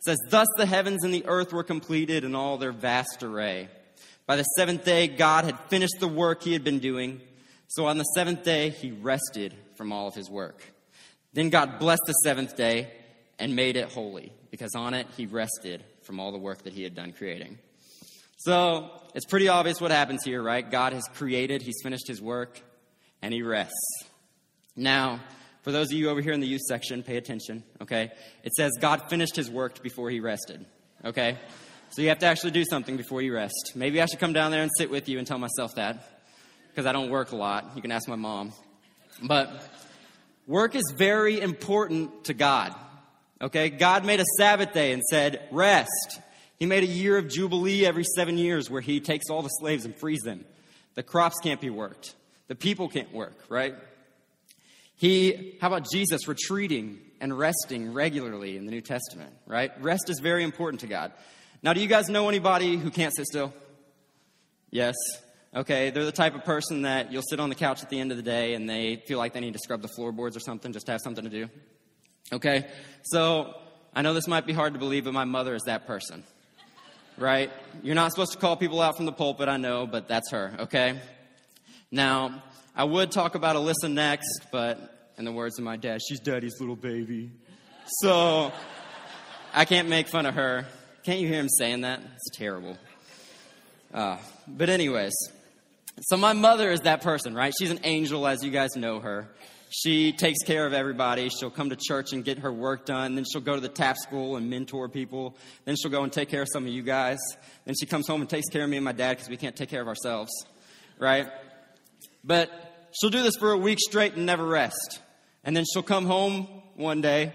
says, 0.00 0.18
Thus 0.30 0.48
the 0.56 0.66
heavens 0.66 1.04
and 1.04 1.14
the 1.14 1.24
earth 1.26 1.52
were 1.52 1.62
completed 1.62 2.24
in 2.24 2.34
all 2.34 2.58
their 2.58 2.72
vast 2.72 3.22
array. 3.22 3.68
By 4.26 4.34
the 4.34 4.42
seventh 4.42 4.84
day, 4.84 5.06
God 5.06 5.44
had 5.44 5.56
finished 5.68 5.94
the 6.00 6.08
work 6.08 6.42
he 6.42 6.54
had 6.54 6.64
been 6.64 6.80
doing. 6.80 7.20
So 7.68 7.86
on 7.86 7.98
the 7.98 8.04
seventh 8.16 8.42
day, 8.42 8.70
he 8.70 8.90
rested 8.90 9.54
from 9.76 9.92
all 9.92 10.08
of 10.08 10.16
his 10.16 10.28
work. 10.28 10.60
Then 11.34 11.50
God 11.50 11.78
blessed 11.78 12.02
the 12.08 12.14
seventh 12.14 12.56
day 12.56 12.90
and 13.38 13.54
made 13.54 13.76
it 13.76 13.92
holy, 13.92 14.32
because 14.50 14.74
on 14.74 14.92
it 14.92 15.06
he 15.16 15.26
rested 15.26 15.84
from 16.02 16.18
all 16.18 16.32
the 16.32 16.38
work 16.38 16.64
that 16.64 16.72
he 16.72 16.82
had 16.82 16.96
done 16.96 17.12
creating. 17.12 17.58
So 18.36 18.90
it's 19.14 19.26
pretty 19.26 19.48
obvious 19.48 19.80
what 19.80 19.90
happens 19.90 20.22
here, 20.24 20.42
right? 20.42 20.68
God 20.70 20.92
has 20.92 21.04
created, 21.14 21.62
he's 21.62 21.80
finished 21.82 22.06
his 22.06 22.20
work, 22.20 22.60
and 23.22 23.32
he 23.32 23.42
rests. 23.42 24.04
Now, 24.76 25.20
for 25.62 25.72
those 25.72 25.90
of 25.90 25.94
you 25.94 26.10
over 26.10 26.20
here 26.20 26.32
in 26.32 26.40
the 26.40 26.46
youth 26.46 26.60
section, 26.68 27.02
pay 27.02 27.16
attention, 27.16 27.64
okay? 27.80 28.12
It 28.44 28.52
says 28.52 28.72
God 28.80 29.08
finished 29.08 29.34
his 29.34 29.50
work 29.50 29.82
before 29.82 30.10
he 30.10 30.20
rested, 30.20 30.64
okay? 31.04 31.38
So 31.90 32.02
you 32.02 32.08
have 32.10 32.18
to 32.18 32.26
actually 32.26 32.50
do 32.50 32.64
something 32.68 32.96
before 32.96 33.22
you 33.22 33.34
rest. 33.34 33.72
Maybe 33.74 34.02
I 34.02 34.06
should 34.06 34.20
come 34.20 34.32
down 34.32 34.50
there 34.50 34.62
and 34.62 34.70
sit 34.76 34.90
with 34.90 35.08
you 35.08 35.18
and 35.18 35.26
tell 35.26 35.38
myself 35.38 35.74
that, 35.76 36.20
because 36.68 36.84
I 36.84 36.92
don't 36.92 37.10
work 37.10 37.32
a 37.32 37.36
lot. 37.36 37.72
You 37.74 37.82
can 37.82 37.90
ask 37.90 38.06
my 38.06 38.16
mom. 38.16 38.52
But 39.22 39.50
work 40.46 40.74
is 40.74 40.84
very 40.96 41.40
important 41.40 42.24
to 42.24 42.34
God. 42.34 42.74
Okay? 43.40 43.70
God 43.70 44.04
made 44.04 44.20
a 44.20 44.24
Sabbath 44.38 44.74
day 44.74 44.92
and 44.92 45.02
said, 45.10 45.48
rest. 45.50 46.20
He 46.58 46.66
made 46.66 46.82
a 46.82 46.86
year 46.86 47.18
of 47.18 47.28
Jubilee 47.28 47.84
every 47.84 48.04
seven 48.16 48.38
years 48.38 48.70
where 48.70 48.80
he 48.80 49.00
takes 49.00 49.28
all 49.30 49.42
the 49.42 49.48
slaves 49.48 49.84
and 49.84 49.94
frees 49.94 50.20
them. 50.22 50.44
The 50.94 51.02
crops 51.02 51.36
can't 51.42 51.60
be 51.60 51.70
worked. 51.70 52.14
The 52.48 52.54
people 52.54 52.88
can't 52.88 53.12
work, 53.12 53.36
right? 53.48 53.74
He, 54.96 55.58
how 55.60 55.66
about 55.66 55.86
Jesus 55.92 56.26
retreating 56.26 56.98
and 57.20 57.36
resting 57.36 57.92
regularly 57.92 58.56
in 58.56 58.64
the 58.64 58.70
New 58.70 58.80
Testament, 58.80 59.32
right? 59.46 59.70
Rest 59.82 60.08
is 60.08 60.20
very 60.20 60.42
important 60.42 60.80
to 60.80 60.86
God. 60.86 61.12
Now, 61.62 61.74
do 61.74 61.80
you 61.80 61.86
guys 61.86 62.08
know 62.08 62.28
anybody 62.28 62.76
who 62.76 62.90
can't 62.90 63.14
sit 63.14 63.26
still? 63.26 63.52
Yes. 64.70 64.94
Okay, 65.54 65.90
they're 65.90 66.04
the 66.04 66.12
type 66.12 66.34
of 66.34 66.44
person 66.44 66.82
that 66.82 67.12
you'll 67.12 67.22
sit 67.22 67.40
on 67.40 67.48
the 67.48 67.54
couch 67.54 67.82
at 67.82 67.90
the 67.90 68.00
end 68.00 68.10
of 68.10 68.16
the 68.16 68.22
day 68.22 68.54
and 68.54 68.68
they 68.68 69.02
feel 69.06 69.18
like 69.18 69.32
they 69.32 69.40
need 69.40 69.54
to 69.54 69.58
scrub 69.58 69.82
the 69.82 69.88
floorboards 69.88 70.36
or 70.36 70.40
something 70.40 70.72
just 70.72 70.86
to 70.86 70.92
have 70.92 71.00
something 71.02 71.24
to 71.24 71.30
do. 71.30 71.48
Okay, 72.32 72.66
so 73.02 73.54
I 73.94 74.02
know 74.02 74.14
this 74.14 74.26
might 74.26 74.46
be 74.46 74.52
hard 74.52 74.72
to 74.72 74.78
believe, 74.78 75.04
but 75.04 75.14
my 75.14 75.24
mother 75.24 75.54
is 75.54 75.62
that 75.66 75.86
person. 75.86 76.24
Right? 77.18 77.50
You're 77.82 77.94
not 77.94 78.10
supposed 78.10 78.32
to 78.32 78.38
call 78.38 78.56
people 78.56 78.80
out 78.82 78.96
from 78.96 79.06
the 79.06 79.12
pulpit, 79.12 79.48
I 79.48 79.56
know, 79.56 79.86
but 79.86 80.06
that's 80.06 80.30
her, 80.32 80.54
okay? 80.60 81.00
Now, 81.90 82.42
I 82.74 82.84
would 82.84 83.10
talk 83.10 83.34
about 83.34 83.56
Alyssa 83.56 83.90
next, 83.90 84.42
but 84.52 85.12
in 85.16 85.24
the 85.24 85.32
words 85.32 85.58
of 85.58 85.64
my 85.64 85.76
dad, 85.76 86.00
she's 86.06 86.20
daddy's 86.20 86.60
little 86.60 86.76
baby. 86.76 87.30
So 88.00 88.52
I 89.54 89.64
can't 89.64 89.88
make 89.88 90.08
fun 90.08 90.26
of 90.26 90.34
her. 90.34 90.66
Can't 91.04 91.20
you 91.20 91.28
hear 91.28 91.40
him 91.40 91.48
saying 91.48 91.82
that? 91.82 92.00
It's 92.16 92.36
terrible. 92.36 92.76
Uh, 93.94 94.18
but, 94.46 94.68
anyways, 94.68 95.14
so 96.02 96.18
my 96.18 96.34
mother 96.34 96.70
is 96.70 96.80
that 96.80 97.00
person, 97.00 97.34
right? 97.34 97.54
She's 97.58 97.70
an 97.70 97.80
angel, 97.84 98.26
as 98.26 98.44
you 98.44 98.50
guys 98.50 98.76
know 98.76 99.00
her. 99.00 99.28
She 99.70 100.12
takes 100.12 100.38
care 100.44 100.66
of 100.66 100.72
everybody. 100.72 101.28
She'll 101.28 101.50
come 101.50 101.70
to 101.70 101.76
church 101.76 102.12
and 102.12 102.24
get 102.24 102.38
her 102.38 102.52
work 102.52 102.86
done. 102.86 103.14
Then 103.14 103.24
she'll 103.30 103.40
go 103.40 103.54
to 103.54 103.60
the 103.60 103.68
tap 103.68 103.96
school 103.96 104.36
and 104.36 104.48
mentor 104.48 104.88
people. 104.88 105.36
Then 105.64 105.76
she'll 105.76 105.90
go 105.90 106.02
and 106.02 106.12
take 106.12 106.28
care 106.28 106.42
of 106.42 106.48
some 106.52 106.64
of 106.64 106.72
you 106.72 106.82
guys. 106.82 107.18
Then 107.64 107.74
she 107.78 107.86
comes 107.86 108.06
home 108.06 108.20
and 108.20 108.30
takes 108.30 108.48
care 108.48 108.64
of 108.64 108.70
me 108.70 108.76
and 108.76 108.84
my 108.84 108.92
dad 108.92 109.16
because 109.16 109.28
we 109.28 109.36
can't 109.36 109.56
take 109.56 109.68
care 109.68 109.82
of 109.82 109.88
ourselves, 109.88 110.30
right? 110.98 111.28
But 112.22 112.50
she'll 112.92 113.10
do 113.10 113.22
this 113.22 113.36
for 113.36 113.52
a 113.52 113.58
week 113.58 113.78
straight 113.80 114.14
and 114.14 114.24
never 114.24 114.44
rest. 114.46 115.00
And 115.44 115.56
then 115.56 115.64
she'll 115.72 115.82
come 115.82 116.06
home 116.06 116.44
one 116.74 117.00
day 117.00 117.32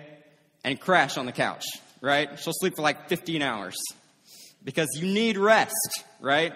and 0.63 0.79
crash 0.79 1.17
on 1.17 1.25
the 1.25 1.31
couch, 1.31 1.65
right? 2.01 2.39
She'll 2.39 2.53
sleep 2.53 2.75
for 2.75 2.81
like 2.81 3.09
15 3.09 3.41
hours 3.41 3.75
because 4.63 4.89
you 4.95 5.07
need 5.11 5.37
rest, 5.37 6.03
right? 6.19 6.53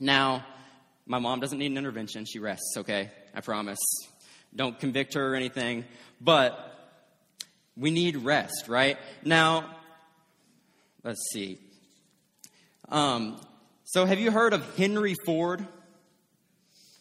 Now, 0.00 0.44
my 1.06 1.18
mom 1.18 1.40
doesn't 1.40 1.58
need 1.58 1.70
an 1.70 1.78
intervention. 1.78 2.24
She 2.24 2.38
rests, 2.38 2.74
okay? 2.78 3.10
I 3.34 3.40
promise. 3.40 3.78
Don't 4.56 4.78
convict 4.78 5.14
her 5.14 5.32
or 5.32 5.34
anything. 5.34 5.84
But 6.20 6.74
we 7.76 7.90
need 7.90 8.16
rest, 8.16 8.66
right? 8.68 8.96
Now, 9.24 9.76
let's 11.02 11.20
see. 11.32 11.58
Um, 12.88 13.40
so, 13.84 14.06
have 14.06 14.18
you 14.18 14.30
heard 14.30 14.52
of 14.52 14.76
Henry 14.76 15.14
Ford? 15.26 15.66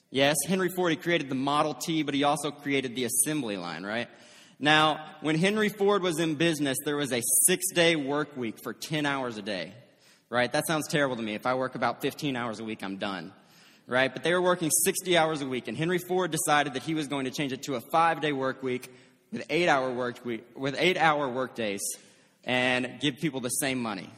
Yes, 0.09 0.35
Henry 0.47 0.69
Ford, 0.69 0.91
he 0.91 0.95
created 0.95 1.29
the 1.29 1.35
Model 1.35 1.73
T, 1.73 2.03
but 2.03 2.13
he 2.13 2.23
also 2.23 2.51
created 2.51 2.95
the 2.95 3.05
assembly 3.05 3.57
line, 3.57 3.83
right? 3.83 4.07
Now, 4.59 5.03
when 5.21 5.35
Henry 5.35 5.69
Ford 5.69 6.03
was 6.03 6.19
in 6.19 6.35
business, 6.35 6.77
there 6.85 6.95
was 6.95 7.11
a 7.11 7.21
six 7.47 7.65
day 7.73 7.95
work 7.95 8.37
week 8.37 8.57
for 8.63 8.73
10 8.73 9.05
hours 9.05 9.37
a 9.37 9.41
day, 9.41 9.73
right? 10.29 10.51
That 10.51 10.67
sounds 10.67 10.87
terrible 10.87 11.15
to 11.15 11.21
me. 11.23 11.33
If 11.33 11.45
I 11.45 11.55
work 11.55 11.75
about 11.75 12.01
15 12.01 12.35
hours 12.35 12.59
a 12.59 12.63
week, 12.63 12.83
I'm 12.83 12.97
done, 12.97 13.33
right? 13.87 14.11
But 14.13 14.23
they 14.23 14.33
were 14.33 14.41
working 14.41 14.69
60 14.69 15.17
hours 15.17 15.41
a 15.41 15.47
week, 15.47 15.67
and 15.67 15.77
Henry 15.77 15.99
Ford 15.99 16.31
decided 16.31 16.73
that 16.73 16.83
he 16.83 16.93
was 16.93 17.07
going 17.07 17.25
to 17.25 17.31
change 17.31 17.51
it 17.53 17.63
to 17.63 17.75
a 17.75 17.81
five 17.91 18.21
day 18.21 18.31
work 18.31 18.63
week 18.63 18.91
with 19.31 19.45
eight 19.49 19.67
hour 19.67 19.91
work 19.91 20.23
week, 20.25 20.45
with 20.55 20.75
eight 20.77 20.97
hour 20.97 21.27
work 21.27 21.55
days 21.55 21.81
and 22.43 22.99
give 22.99 23.17
people 23.17 23.39
the 23.39 23.49
same 23.49 23.79
money. 23.79 24.09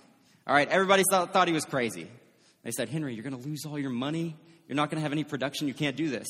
All 0.47 0.53
right, 0.53 0.67
everybody 0.69 1.03
thought, 1.09 1.33
thought 1.33 1.47
he 1.47 1.53
was 1.53 1.65
crazy. 1.65 2.07
They 2.63 2.71
said, 2.71 2.89
Henry, 2.89 3.13
you're 3.13 3.23
going 3.23 3.39
to 3.39 3.47
lose 3.47 3.65
all 3.65 3.79
your 3.79 3.91
money. 3.91 4.35
You're 4.67 4.75
not 4.75 4.89
going 4.89 4.97
to 4.97 5.03
have 5.03 5.11
any 5.11 5.23
production. 5.23 5.67
You 5.67 5.73
can't 5.73 5.95
do 5.95 6.09
this. 6.09 6.27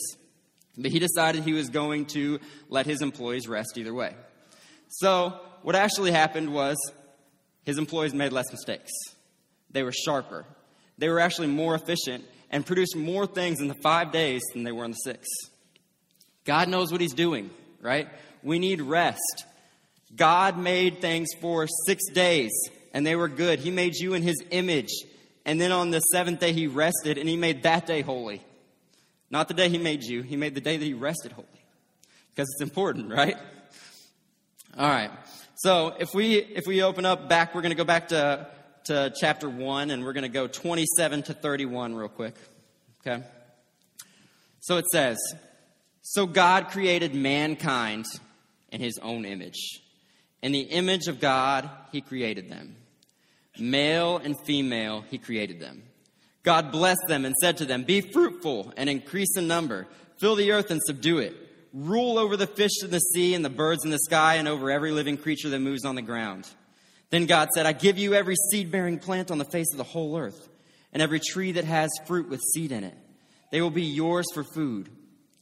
But 0.77 0.91
he 0.91 0.99
decided 0.99 1.43
he 1.43 1.53
was 1.53 1.69
going 1.69 2.05
to 2.07 2.39
let 2.69 2.85
his 2.85 3.01
employees 3.01 3.47
rest 3.47 3.77
either 3.77 3.93
way. 3.93 4.13
So, 4.89 5.39
what 5.61 5.75
actually 5.75 6.11
happened 6.11 6.53
was 6.53 6.75
his 7.63 7.77
employees 7.77 8.13
made 8.13 8.33
less 8.33 8.51
mistakes. 8.51 8.91
They 9.71 9.83
were 9.83 9.93
sharper. 9.93 10.45
They 10.97 11.09
were 11.09 11.19
actually 11.19 11.47
more 11.47 11.75
efficient 11.75 12.25
and 12.55 12.65
produced 12.65 12.95
more 12.95 13.27
things 13.27 13.59
in 13.59 13.67
the 13.67 13.75
five 13.83 14.13
days 14.13 14.41
than 14.53 14.63
they 14.63 14.71
were 14.71 14.85
in 14.85 14.91
the 14.91 14.97
six. 15.03 15.27
God 16.45 16.69
knows 16.69 16.89
what 16.89 17.01
he's 17.01 17.13
doing, 17.13 17.49
right? 17.81 18.07
We 18.43 18.59
need 18.59 18.79
rest. 18.79 19.45
God 20.15 20.57
made 20.57 21.01
things 21.01 21.27
for 21.41 21.67
six 21.85 22.09
days, 22.13 22.53
and 22.93 23.05
they 23.05 23.17
were 23.17 23.27
good. 23.27 23.59
He 23.59 23.71
made 23.71 23.95
you 23.95 24.13
in 24.13 24.21
his 24.21 24.41
image. 24.51 24.93
And 25.43 25.59
then 25.59 25.73
on 25.73 25.91
the 25.91 25.99
seventh 25.99 26.39
day, 26.39 26.53
he 26.53 26.67
rested, 26.67 27.17
and 27.17 27.27
he 27.27 27.35
made 27.35 27.63
that 27.63 27.87
day 27.87 28.01
holy. 28.01 28.41
Not 29.29 29.49
the 29.49 29.53
day 29.53 29.67
he 29.67 29.77
made 29.77 30.03
you, 30.03 30.21
he 30.21 30.37
made 30.37 30.55
the 30.55 30.61
day 30.61 30.77
that 30.77 30.85
he 30.85 30.93
rested 30.93 31.33
holy. 31.33 31.47
Because 32.29 32.47
it's 32.53 32.61
important, 32.61 33.11
right? 33.11 33.35
All 34.77 34.87
right. 34.87 35.11
So 35.57 35.93
if 35.99 36.13
we 36.13 36.35
if 36.35 36.63
we 36.65 36.83
open 36.83 37.05
up 37.05 37.27
back, 37.27 37.53
we're 37.53 37.63
going 37.63 37.71
to 37.71 37.75
go 37.75 37.83
back 37.83 38.07
to 38.09 38.47
to 38.85 39.13
chapter 39.19 39.49
one, 39.49 39.91
and 39.91 40.03
we're 40.03 40.13
going 40.13 40.23
to 40.23 40.29
go 40.29 40.47
27 40.47 41.23
to 41.23 41.33
31 41.33 41.95
real 41.95 42.07
quick. 42.07 42.35
Okay. 43.05 43.23
So 44.59 44.77
it 44.77 44.85
says, 44.91 45.17
so 46.01 46.25
God 46.25 46.69
created 46.69 47.13
mankind 47.13 48.05
in 48.71 48.81
His 48.81 48.97
own 48.99 49.25
image. 49.25 49.81
In 50.41 50.51
the 50.51 50.61
image 50.61 51.07
of 51.07 51.19
God, 51.19 51.69
He 51.91 52.01
created 52.01 52.49
them. 52.49 52.75
Male 53.57 54.17
and 54.17 54.35
female, 54.45 55.03
he 55.09 55.17
created 55.17 55.59
them. 55.59 55.83
God 56.43 56.71
blessed 56.71 57.05
them 57.07 57.25
and 57.25 57.33
said 57.41 57.57
to 57.57 57.65
them, 57.65 57.83
Be 57.83 58.01
fruitful 58.01 58.73
and 58.77 58.89
increase 58.89 59.37
in 59.37 59.47
number, 59.47 59.87
fill 60.17 60.35
the 60.35 60.51
earth 60.51 60.71
and 60.71 60.81
subdue 60.85 61.19
it, 61.19 61.35
rule 61.73 62.17
over 62.17 62.37
the 62.37 62.47
fish 62.47 62.83
in 62.83 62.91
the 62.91 62.99
sea 62.99 63.33
and 63.33 63.43
the 63.43 63.49
birds 63.49 63.83
in 63.83 63.91
the 63.91 63.99
sky, 63.99 64.35
and 64.35 64.47
over 64.47 64.69
every 64.69 64.91
living 64.91 65.17
creature 65.17 65.49
that 65.49 65.59
moves 65.59 65.85
on 65.85 65.95
the 65.95 66.01
ground. 66.01 66.47
Then 67.15 67.27
God 67.27 67.47
said, 67.55 67.65
I 67.65 67.71
give 67.71 67.97
you 67.97 68.13
every 68.13 68.35
seed 68.51 68.69
bearing 68.69 68.99
plant 68.99 69.31
on 69.31 69.37
the 69.37 69.45
face 69.45 69.71
of 69.71 69.77
the 69.77 69.85
whole 69.85 70.17
earth, 70.17 70.49
and 70.91 71.01
every 71.01 71.21
tree 71.21 71.53
that 71.53 71.63
has 71.63 71.89
fruit 72.05 72.27
with 72.27 72.41
seed 72.53 72.73
in 72.73 72.83
it. 72.83 72.93
They 73.53 73.61
will 73.61 73.69
be 73.69 73.83
yours 73.83 74.25
for 74.33 74.43
food. 74.43 74.89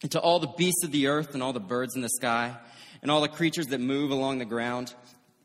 And 0.03 0.11
to 0.11 0.19
all 0.19 0.39
the 0.39 0.53
beasts 0.55 0.83
of 0.83 0.91
the 0.91 1.07
earth, 1.07 1.33
and 1.33 1.41
all 1.41 1.51
the 1.51 1.59
birds 1.59 1.95
in 1.95 2.03
the 2.03 2.09
sky, 2.09 2.55
and 3.01 3.09
all 3.09 3.21
the 3.21 3.27
creatures 3.27 3.65
that 3.67 3.81
move 3.81 4.11
along 4.11 4.37
the 4.37 4.45
ground, 4.45 4.93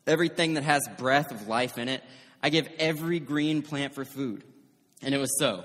everything 0.05 0.53
that 0.53 0.61
has 0.61 0.87
breath 0.99 1.31
of 1.31 1.47
life 1.47 1.79
in 1.79 1.89
it, 1.89 2.03
I 2.43 2.49
give 2.49 2.69
every 2.77 3.19
green 3.19 3.63
plant 3.63 3.95
for 3.95 4.05
food. 4.05 4.43
And 5.01 5.15
it 5.15 5.17
was 5.17 5.35
so. 5.39 5.63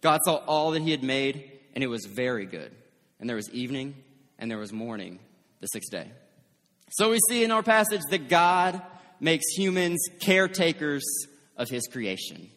God 0.00 0.20
saw 0.24 0.36
all 0.46 0.70
that 0.70 0.82
he 0.82 0.92
had 0.92 1.02
made, 1.02 1.50
and 1.74 1.82
it 1.82 1.88
was 1.88 2.06
very 2.06 2.46
good. 2.46 2.70
And 3.18 3.28
there 3.28 3.34
was 3.34 3.50
evening, 3.50 3.96
and 4.38 4.48
there 4.48 4.58
was 4.58 4.72
morning 4.72 5.18
the 5.58 5.66
sixth 5.66 5.90
day. 5.90 6.06
So 6.90 7.10
we 7.10 7.18
see 7.28 7.42
in 7.42 7.50
our 7.50 7.64
passage 7.64 8.02
that 8.10 8.28
God 8.28 8.80
makes 9.20 9.44
humans 9.56 10.06
caretakers 10.20 11.04
of 11.56 11.68
his 11.68 11.86
creation. 11.86 12.50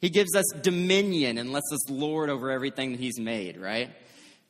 He 0.00 0.10
gives 0.10 0.34
us 0.36 0.44
dominion 0.62 1.38
and 1.38 1.52
lets 1.52 1.72
us 1.72 1.90
lord 1.90 2.30
over 2.30 2.50
everything 2.50 2.92
that 2.92 3.00
he's 3.00 3.18
made, 3.18 3.56
right? 3.56 3.90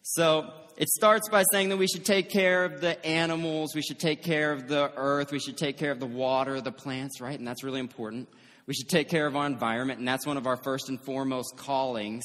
So 0.03 0.51
it 0.77 0.89
starts 0.89 1.29
by 1.29 1.45
saying 1.51 1.71
that 1.71 1.77
we 1.77 1.87
should 1.87 2.05
take 2.05 2.29
care 2.29 2.65
of 2.65 2.81
the 2.81 3.05
animals, 3.05 3.75
we 3.75 3.83
should 3.83 3.99
take 3.99 4.23
care 4.23 4.53
of 4.53 4.69
the 4.69 4.93
earth, 4.97 5.33
we 5.33 5.39
should 5.39 5.57
take 5.57 5.79
care 5.79 5.91
of 5.91 6.01
the 6.01 6.07
water, 6.07 6.61
the 6.61 6.73
plants, 6.73 7.21
right? 7.21 7.39
And 7.39 7.47
that's 7.47 7.65
really 7.65 7.81
important. 7.81 8.29
We 8.67 8.75
should 8.75 8.89
take 8.89 9.09
care 9.09 9.27
of 9.27 9.35
our 9.35 9.47
environment, 9.47 9.99
and 9.99 10.07
that's 10.07 10.27
one 10.27 10.37
of 10.37 10.47
our 10.47 10.59
first 10.59 10.89
and 10.91 11.01
foremost 11.01 11.57
callings 11.57 12.23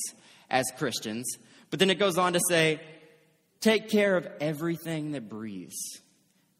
as 0.50 0.66
Christians. 0.78 1.26
But 1.70 1.80
then 1.80 1.90
it 1.90 1.98
goes 1.98 2.18
on 2.18 2.34
to 2.34 2.40
say, 2.50 2.82
take 3.62 3.90
care 3.90 4.18
of 4.18 4.28
everything 4.42 5.14
that 5.14 5.30
breathes, 5.30 6.02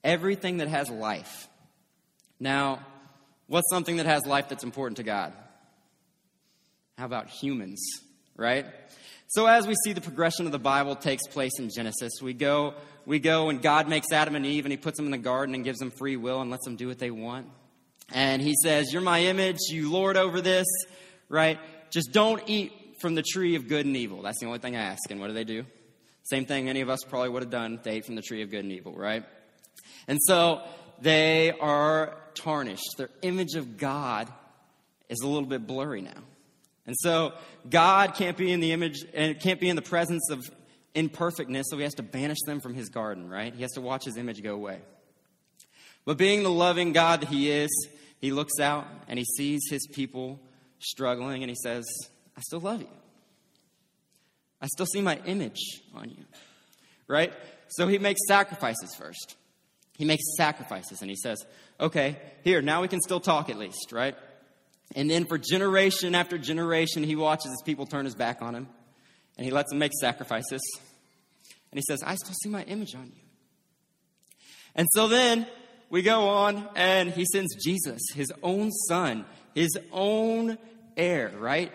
everything 0.04 0.58
that 0.58 0.70
has 0.70 0.90
life. 0.90 1.50
Now, 2.44 2.80
what's 3.48 3.70
something 3.70 3.96
that 3.96 4.06
has 4.06 4.26
life 4.26 4.50
that's 4.50 4.66
important 4.66 4.98
to 4.98 5.04
God? 5.04 5.32
How 6.98 7.06
about 7.06 7.30
humans, 7.30 7.82
right? 8.36 8.66
So 9.30 9.46
as 9.46 9.66
we 9.66 9.76
see 9.86 9.94
the 9.94 10.02
progression 10.02 10.46
of 10.46 10.52
the 10.52 10.60
Bible 10.60 10.98
takes 10.98 11.26
place 11.26 11.54
in 11.58 11.70
Genesis, 11.74 12.12
we 12.22 12.34
go, 12.34 12.74
we 13.06 13.20
go 13.20 13.48
and 13.48 13.62
God 13.62 13.88
makes 13.88 14.12
Adam 14.12 14.36
and 14.36 14.46
Eve 14.46 14.66
and 14.66 14.74
he 14.74 14.78
puts 14.78 14.98
them 14.98 15.06
in 15.06 15.12
the 15.12 15.18
garden 15.18 15.56
and 15.56 15.64
gives 15.64 15.80
them 15.80 15.90
free 15.90 16.18
will 16.18 16.42
and 16.42 16.52
lets 16.52 16.66
them 16.66 16.76
do 16.76 16.90
what 16.90 17.00
they 17.00 17.12
want. 17.12 17.48
And 18.12 18.42
he 18.42 18.56
says, 18.62 18.92
You're 18.92 19.02
my 19.02 19.22
image, 19.22 19.60
you 19.70 19.90
lord 19.90 20.18
over 20.18 20.42
this, 20.42 20.68
right? 21.30 21.58
Just 21.92 22.12
don't 22.12 22.44
eat 22.48 22.74
from 23.00 23.16
the 23.16 23.24
tree 23.24 23.56
of 23.56 23.70
good 23.70 23.86
and 23.86 23.96
evil. 23.96 24.22
That's 24.22 24.42
the 24.42 24.48
only 24.48 24.60
thing 24.60 24.76
I 24.76 24.82
ask. 24.82 25.10
And 25.10 25.22
what 25.22 25.28
do 25.28 25.34
they 25.34 25.46
do? 25.46 25.64
Same 26.24 26.46
thing 26.46 26.68
any 26.68 26.82
of 26.82 26.90
us 26.90 27.00
probably 27.08 27.30
would 27.30 27.44
have 27.44 27.52
done. 27.52 27.80
They 27.84 27.92
ate 27.92 28.06
from 28.06 28.16
the 28.16 28.22
tree 28.22 28.42
of 28.42 28.52
good 28.52 28.66
and 28.66 28.74
evil, 28.74 28.92
right? 28.92 29.24
And 30.10 30.20
so 30.22 30.62
they 31.00 31.52
are 31.52 32.18
tarnished. 32.36 32.96
Their 32.98 33.10
image 33.22 33.56
of 33.56 33.78
God 33.78 34.32
is 35.10 35.20
a 35.22 35.28
little 35.28 35.48
bit 35.48 35.68
blurry 35.68 36.02
now. 36.02 36.12
And 36.86 36.96
so 37.00 37.34
God 37.70 38.16
can't 38.16 38.36
be 38.36 38.52
in 38.52 38.60
the 38.60 38.72
image 38.72 39.06
and 39.14 39.40
can't 39.40 39.60
be 39.60 39.70
in 39.70 39.76
the 39.76 39.82
presence 39.82 40.30
of 40.30 40.44
imperfectness, 40.96 41.68
so 41.70 41.78
he 41.78 41.84
has 41.84 41.96
to 41.96 42.04
banish 42.04 42.40
them 42.46 42.60
from 42.60 42.74
his 42.74 42.90
garden, 42.90 43.30
right? 43.30 43.54
He 43.54 43.62
has 43.62 43.72
to 43.72 43.82
watch 43.82 44.06
his 44.06 44.18
image 44.18 44.44
go 44.44 44.54
away. 44.54 44.80
But 46.06 46.18
being 46.18 46.44
the 46.44 46.52
loving 46.52 46.92
God 46.92 47.22
that 47.22 47.30
he 47.30 47.50
is, 47.50 47.70
he 48.20 48.32
looks 48.32 48.60
out 48.60 48.86
and 49.08 49.18
he 49.18 49.26
sees 49.26 49.62
his 49.70 49.88
people 49.88 50.40
struggling 50.80 51.44
and 51.44 51.50
he 51.50 51.56
says, 51.56 51.86
I 52.38 52.42
still 52.42 52.60
love 52.60 52.82
you. 52.82 52.88
I 54.62 54.68
still 54.68 54.86
see 54.86 55.02
my 55.02 55.20
image 55.26 55.82
on 55.94 56.10
you. 56.10 56.26
Right? 57.08 57.34
So 57.70 57.88
he 57.88 57.98
makes 57.98 58.22
sacrifices 58.28 58.96
first. 58.96 59.36
He 59.98 60.06
makes 60.06 60.24
sacrifices 60.38 61.02
and 61.02 61.10
he 61.10 61.16
says, 61.16 61.38
okay, 61.80 62.18
here, 62.44 62.62
now 62.62 62.82
we 62.82 62.88
can 62.88 63.00
still 63.00 63.20
talk 63.20 63.50
at 63.50 63.58
least, 63.58 63.92
right? 63.92 64.16
And 64.96 65.10
then 65.10 65.26
for 65.26 65.38
generation 65.38 66.16
after 66.16 66.38
generation, 66.38 67.04
he 67.04 67.16
watches 67.16 67.52
his 67.52 67.62
people 67.64 67.86
turn 67.86 68.06
his 68.06 68.16
back 68.16 68.42
on 68.42 68.56
him 68.56 68.68
and 69.38 69.46
he 69.46 69.52
lets 69.52 69.70
them 69.70 69.80
make 69.80 69.92
sacrifices. 70.00 70.62
And 71.72 71.80
he 71.80 71.84
says, 71.88 72.04
I 72.04 72.16
still 72.16 72.36
see 72.44 72.50
my 72.50 72.64
image 72.64 72.96
on 72.96 73.06
you. 73.06 73.22
And 74.76 74.88
so 74.94 75.08
then 75.08 75.48
we 75.90 76.02
go 76.02 76.28
on 76.28 76.68
and 76.76 77.12
he 77.12 77.26
sends 77.26 77.56
Jesus, 77.64 78.02
his 78.14 78.32
own 78.42 78.72
son, 78.88 79.26
his 79.54 79.78
own 79.92 80.58
heir, 80.98 81.32
right? 81.38 81.72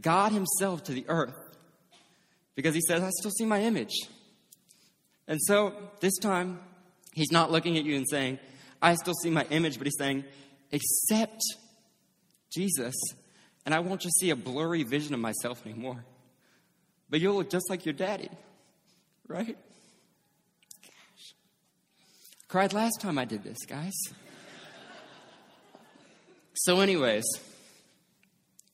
God 0.00 0.32
himself 0.32 0.84
to 0.84 0.92
the 0.92 1.06
earth. 1.08 1.34
Because 2.54 2.74
he 2.74 2.82
says, 2.86 3.02
I 3.02 3.10
still 3.10 3.30
see 3.30 3.46
my 3.46 3.62
image. 3.62 3.94
And 5.26 5.40
so 5.42 5.74
this 6.00 6.16
time, 6.18 6.60
he's 7.12 7.30
not 7.30 7.50
looking 7.50 7.78
at 7.78 7.84
you 7.84 7.96
and 7.96 8.08
saying, 8.08 8.38
I 8.80 8.94
still 8.94 9.14
see 9.14 9.30
my 9.30 9.44
image, 9.50 9.78
but 9.78 9.86
he's 9.86 9.96
saying, 9.98 10.24
accept 10.72 11.42
Jesus, 12.50 12.94
and 13.64 13.74
I 13.74 13.80
won't 13.80 14.00
just 14.00 14.18
see 14.18 14.30
a 14.30 14.36
blurry 14.36 14.82
vision 14.82 15.14
of 15.14 15.20
myself 15.20 15.64
anymore, 15.64 16.04
but 17.08 17.20
you'll 17.20 17.36
look 17.36 17.50
just 17.50 17.70
like 17.70 17.86
your 17.86 17.94
daddy, 17.94 18.30
right? 19.28 19.56
Gosh. 20.82 21.34
Cried 22.48 22.72
last 22.72 23.00
time 23.00 23.18
I 23.18 23.24
did 23.24 23.44
this, 23.44 23.58
guys. 23.66 23.92
so, 26.54 26.80
anyways, 26.80 27.24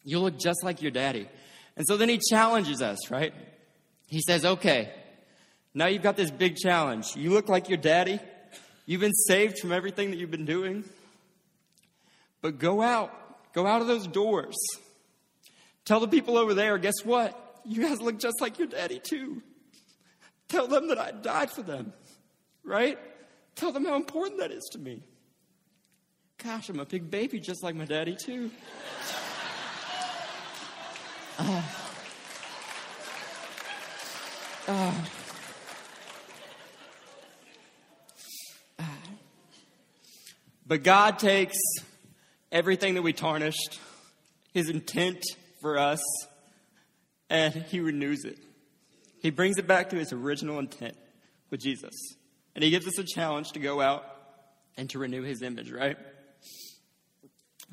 you'll 0.04 0.22
look 0.22 0.38
just 0.38 0.64
like 0.64 0.80
your 0.82 0.90
daddy. 0.90 1.28
And 1.76 1.86
so 1.86 1.96
then 1.96 2.08
he 2.08 2.18
challenges 2.30 2.82
us, 2.82 3.10
right? 3.10 3.32
He 4.08 4.20
says, 4.20 4.44
okay, 4.44 4.92
now 5.74 5.86
you've 5.86 6.02
got 6.02 6.16
this 6.16 6.30
big 6.30 6.56
challenge. 6.56 7.14
You 7.16 7.30
look 7.30 7.48
like 7.48 7.68
your 7.68 7.78
daddy. 7.78 8.20
You've 8.86 9.00
been 9.00 9.14
saved 9.14 9.58
from 9.58 9.72
everything 9.72 10.10
that 10.10 10.16
you've 10.16 10.30
been 10.30 10.46
doing. 10.46 10.84
But 12.40 12.58
go 12.58 12.82
out. 12.82 13.52
Go 13.52 13.66
out 13.66 13.80
of 13.80 13.86
those 13.86 14.06
doors. 14.06 14.56
Tell 15.84 16.00
the 16.00 16.08
people 16.08 16.36
over 16.36 16.54
there, 16.54 16.78
guess 16.78 17.04
what? 17.04 17.60
You 17.64 17.82
guys 17.82 18.00
look 18.00 18.18
just 18.18 18.40
like 18.40 18.58
your 18.58 18.68
daddy, 18.68 19.00
too. 19.02 19.42
Tell 20.48 20.66
them 20.66 20.88
that 20.88 20.98
I 20.98 21.10
died 21.10 21.50
for 21.50 21.62
them, 21.62 21.92
right? 22.64 22.98
Tell 23.54 23.72
them 23.72 23.84
how 23.84 23.96
important 23.96 24.40
that 24.40 24.50
is 24.50 24.64
to 24.72 24.78
me. 24.78 25.02
Gosh, 26.42 26.68
I'm 26.68 26.78
a 26.78 26.86
big 26.86 27.10
baby 27.10 27.40
just 27.40 27.62
like 27.62 27.74
my 27.74 27.84
daddy, 27.84 28.16
too. 28.16 28.50
Uh, 31.38 31.62
uh. 34.68 34.94
But 40.68 40.82
God 40.82 41.18
takes 41.18 41.56
everything 42.52 42.94
that 42.94 43.02
we 43.02 43.14
tarnished, 43.14 43.80
His 44.52 44.68
intent 44.68 45.24
for 45.62 45.78
us, 45.78 46.02
and 47.30 47.54
He 47.54 47.80
renews 47.80 48.26
it. 48.26 48.38
He 49.22 49.30
brings 49.30 49.56
it 49.56 49.66
back 49.66 49.90
to 49.90 49.96
His 49.96 50.12
original 50.12 50.58
intent 50.58 50.94
with 51.50 51.60
Jesus. 51.60 51.94
And 52.54 52.62
He 52.62 52.68
gives 52.68 52.86
us 52.86 52.98
a 52.98 53.04
challenge 53.04 53.52
to 53.52 53.60
go 53.60 53.80
out 53.80 54.04
and 54.76 54.90
to 54.90 54.98
renew 54.98 55.22
His 55.22 55.40
image, 55.40 55.72
right? 55.72 55.96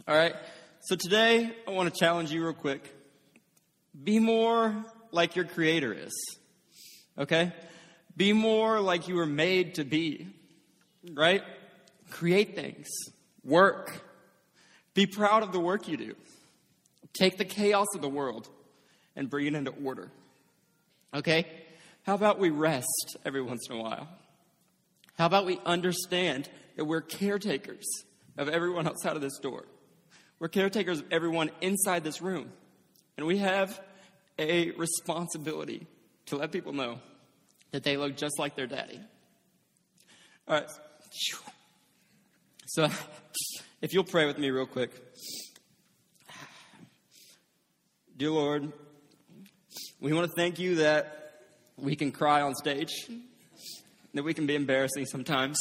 All 0.08 0.16
right. 0.16 0.36
So 0.84 0.96
today, 0.96 1.52
I 1.68 1.72
want 1.72 1.94
to 1.94 2.00
challenge 2.00 2.32
you 2.32 2.44
real 2.44 2.54
quick. 2.54 2.94
Be 4.02 4.20
more 4.20 4.74
like 5.12 5.36
your 5.36 5.46
Creator 5.46 5.94
is. 5.94 6.14
Okay? 7.18 7.52
Be 8.16 8.32
more 8.32 8.80
like 8.80 9.10
you 9.10 9.16
were 9.16 9.26
made 9.26 9.76
to 9.76 9.84
be. 9.84 10.28
Right? 11.14 11.44
Create 12.10 12.56
things. 12.56 12.88
Work. 13.44 14.04
Be 14.94 15.06
proud 15.06 15.44
of 15.44 15.52
the 15.52 15.60
work 15.60 15.88
you 15.88 15.98
do. 15.98 16.16
Take 17.14 17.38
the 17.38 17.46
chaos 17.46 17.88
of 17.96 18.02
the 18.02 18.10
world 18.10 18.50
and 19.16 19.30
bring 19.30 19.48
it 19.48 19.56
into 19.56 19.72
order. 19.84 20.12
Okay? 21.14 21.46
How 22.04 22.14
about 22.14 22.40
we 22.40 22.50
rest 22.50 23.18
every 23.26 23.42
once 23.42 23.68
in 23.70 23.78
a 23.78 23.82
while? 23.82 24.08
How 25.18 25.26
about 25.26 25.46
we 25.46 25.60
understand 25.66 26.50
that 26.76 26.86
we're 26.86 27.02
caretakers 27.02 27.86
of 28.38 28.50
everyone 28.50 28.88
outside 28.88 29.16
of 29.16 29.22
this 29.22 29.38
door? 29.40 29.66
We're 30.40 30.50
caretakers 30.50 31.00
of 31.00 31.06
everyone 31.12 31.52
inside 31.62 32.04
this 32.04 32.22
room. 32.22 32.52
And 33.18 33.26
we 33.26 33.38
have 33.38 33.80
a 34.38 34.72
responsibility 34.72 35.88
to 36.28 36.38
let 36.38 36.52
people 36.52 36.74
know 36.74 37.00
that 37.72 37.84
they 37.84 37.96
look 37.98 38.18
just 38.18 38.38
like 38.38 38.56
their 38.56 38.68
daddy. 38.68 39.00
All 40.48 40.56
right. 40.56 40.70
So, 42.76 42.90
if 43.82 43.94
you'll 43.94 44.04
pray 44.04 44.26
with 44.26 44.38
me 44.38 44.50
real 44.50 44.66
quick. 44.66 44.92
Dear 48.18 48.32
Lord, 48.32 48.74
we 50.02 50.12
want 50.12 50.30
to 50.30 50.34
thank 50.36 50.60
you 50.60 50.76
that 50.76 51.44
we 51.78 51.96
can 51.96 52.12
cry 52.12 52.42
on 52.42 52.54
stage, 52.54 52.92
that 54.14 54.24
we 54.24 54.34
can 54.34 54.46
be 54.46 54.56
embarrassing 54.56 55.06
sometimes. 55.06 55.58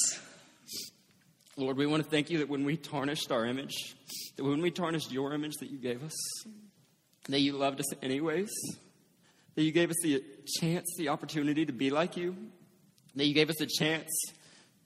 Lord, 1.56 1.76
we 1.76 1.86
want 1.86 2.02
to 2.02 2.10
thank 2.10 2.30
you 2.30 2.38
that 2.38 2.48
when 2.48 2.64
we 2.64 2.76
tarnished 2.76 3.30
our 3.30 3.46
image, 3.46 3.94
that 4.34 4.42
when 4.42 4.60
we 4.60 4.72
tarnished 4.72 5.12
your 5.12 5.34
image 5.34 5.54
that 5.60 5.70
you 5.70 5.78
gave 5.78 6.02
us, 6.02 6.44
that 7.28 7.38
you 7.38 7.52
loved 7.52 7.78
us 7.78 7.94
anyways, 8.02 8.50
that 9.54 9.62
you 9.62 9.70
gave 9.70 9.90
us 9.90 9.96
the 10.02 10.20
chance, 10.58 10.92
the 10.98 11.10
opportunity 11.10 11.64
to 11.64 11.72
be 11.72 11.90
like 11.90 12.16
you, 12.16 12.34
that 13.14 13.26
you 13.26 13.34
gave 13.34 13.50
us 13.50 13.60
a 13.60 13.66
chance 13.66 14.10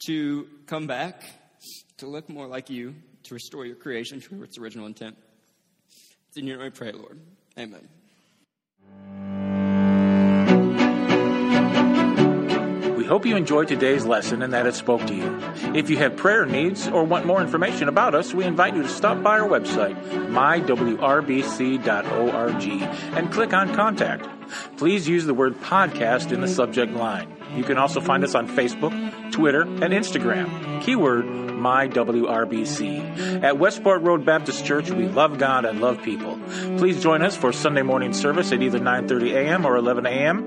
to 0.04 0.46
come 0.66 0.86
back, 0.86 1.22
to 1.99 2.07
look 2.07 2.29
more 2.29 2.47
like 2.47 2.71
you, 2.71 2.94
to 3.25 3.35
restore 3.35 3.66
your 3.66 3.77
creation 3.77 4.21
to 4.21 4.42
its 4.42 4.59
original 4.59 4.87
intent. 4.87 5.16
It's 6.29 6.37
in 6.37 6.47
your 6.47 6.59
name 6.59 6.66
I 6.66 6.71
pray, 6.71 6.92
Lord. 6.92 7.21
Amen. 7.59 7.88
Hope 13.09 13.27
you 13.27 13.37
enjoyed 13.37 13.68
today's 13.68 14.05
lesson 14.05 14.42
and 14.42 14.53
that 14.53 14.66
it 14.66 14.75
spoke 14.75 15.07
to 15.07 15.14
you. 15.14 15.40
If 15.75 15.90
you 15.90 15.97
have 15.99 16.16
prayer 16.16 16.47
needs 16.47 16.87
or 16.88 17.05
want 17.05 17.27
more 17.27 17.40
information 17.40 17.88
about 17.88 18.14
us, 18.14 18.35
we 18.35 18.44
invite 18.44 18.75
you 18.75 18.83
to 18.83 18.88
stop 18.88 19.23
by 19.23 19.40
our 19.40 19.49
website, 19.49 19.97
mywrbc.org, 20.29 20.99
and 23.16 23.33
click 23.33 23.53
on 23.53 23.75
Contact. 23.75 24.29
Please 24.77 25.09
use 25.09 25.27
the 25.27 25.35
word 25.35 25.55
podcast 25.61 26.33
in 26.33 26.40
the 26.40 26.49
subject 26.49 26.92
line. 26.92 27.35
You 27.55 27.64
can 27.64 27.79
also 27.79 28.01
find 28.01 28.25
us 28.25 28.35
on 28.35 28.49
Facebook, 28.49 29.33
Twitter, 29.33 29.62
and 29.62 29.92
Instagram. 29.92 30.83
Keyword 30.83 31.25
MyWRBC. 31.59 33.42
At 33.42 33.59
Westport 33.59 34.03
Road 34.03 34.25
Baptist 34.25 34.64
Church, 34.64 34.90
we 34.90 35.07
love 35.07 35.38
God 35.38 35.64
and 35.64 35.81
love 35.81 36.03
people. 36.03 36.38
Please 36.79 37.03
join 37.03 37.23
us 37.23 37.37
for 37.37 37.53
Sunday 37.53 37.83
morning 37.83 38.12
service 38.12 38.53
at 38.53 38.62
either 38.62 38.79
9:30 38.79 39.35
a.m. 39.35 39.66
or 39.66 39.77
11 39.77 40.07
a.m. 40.07 40.47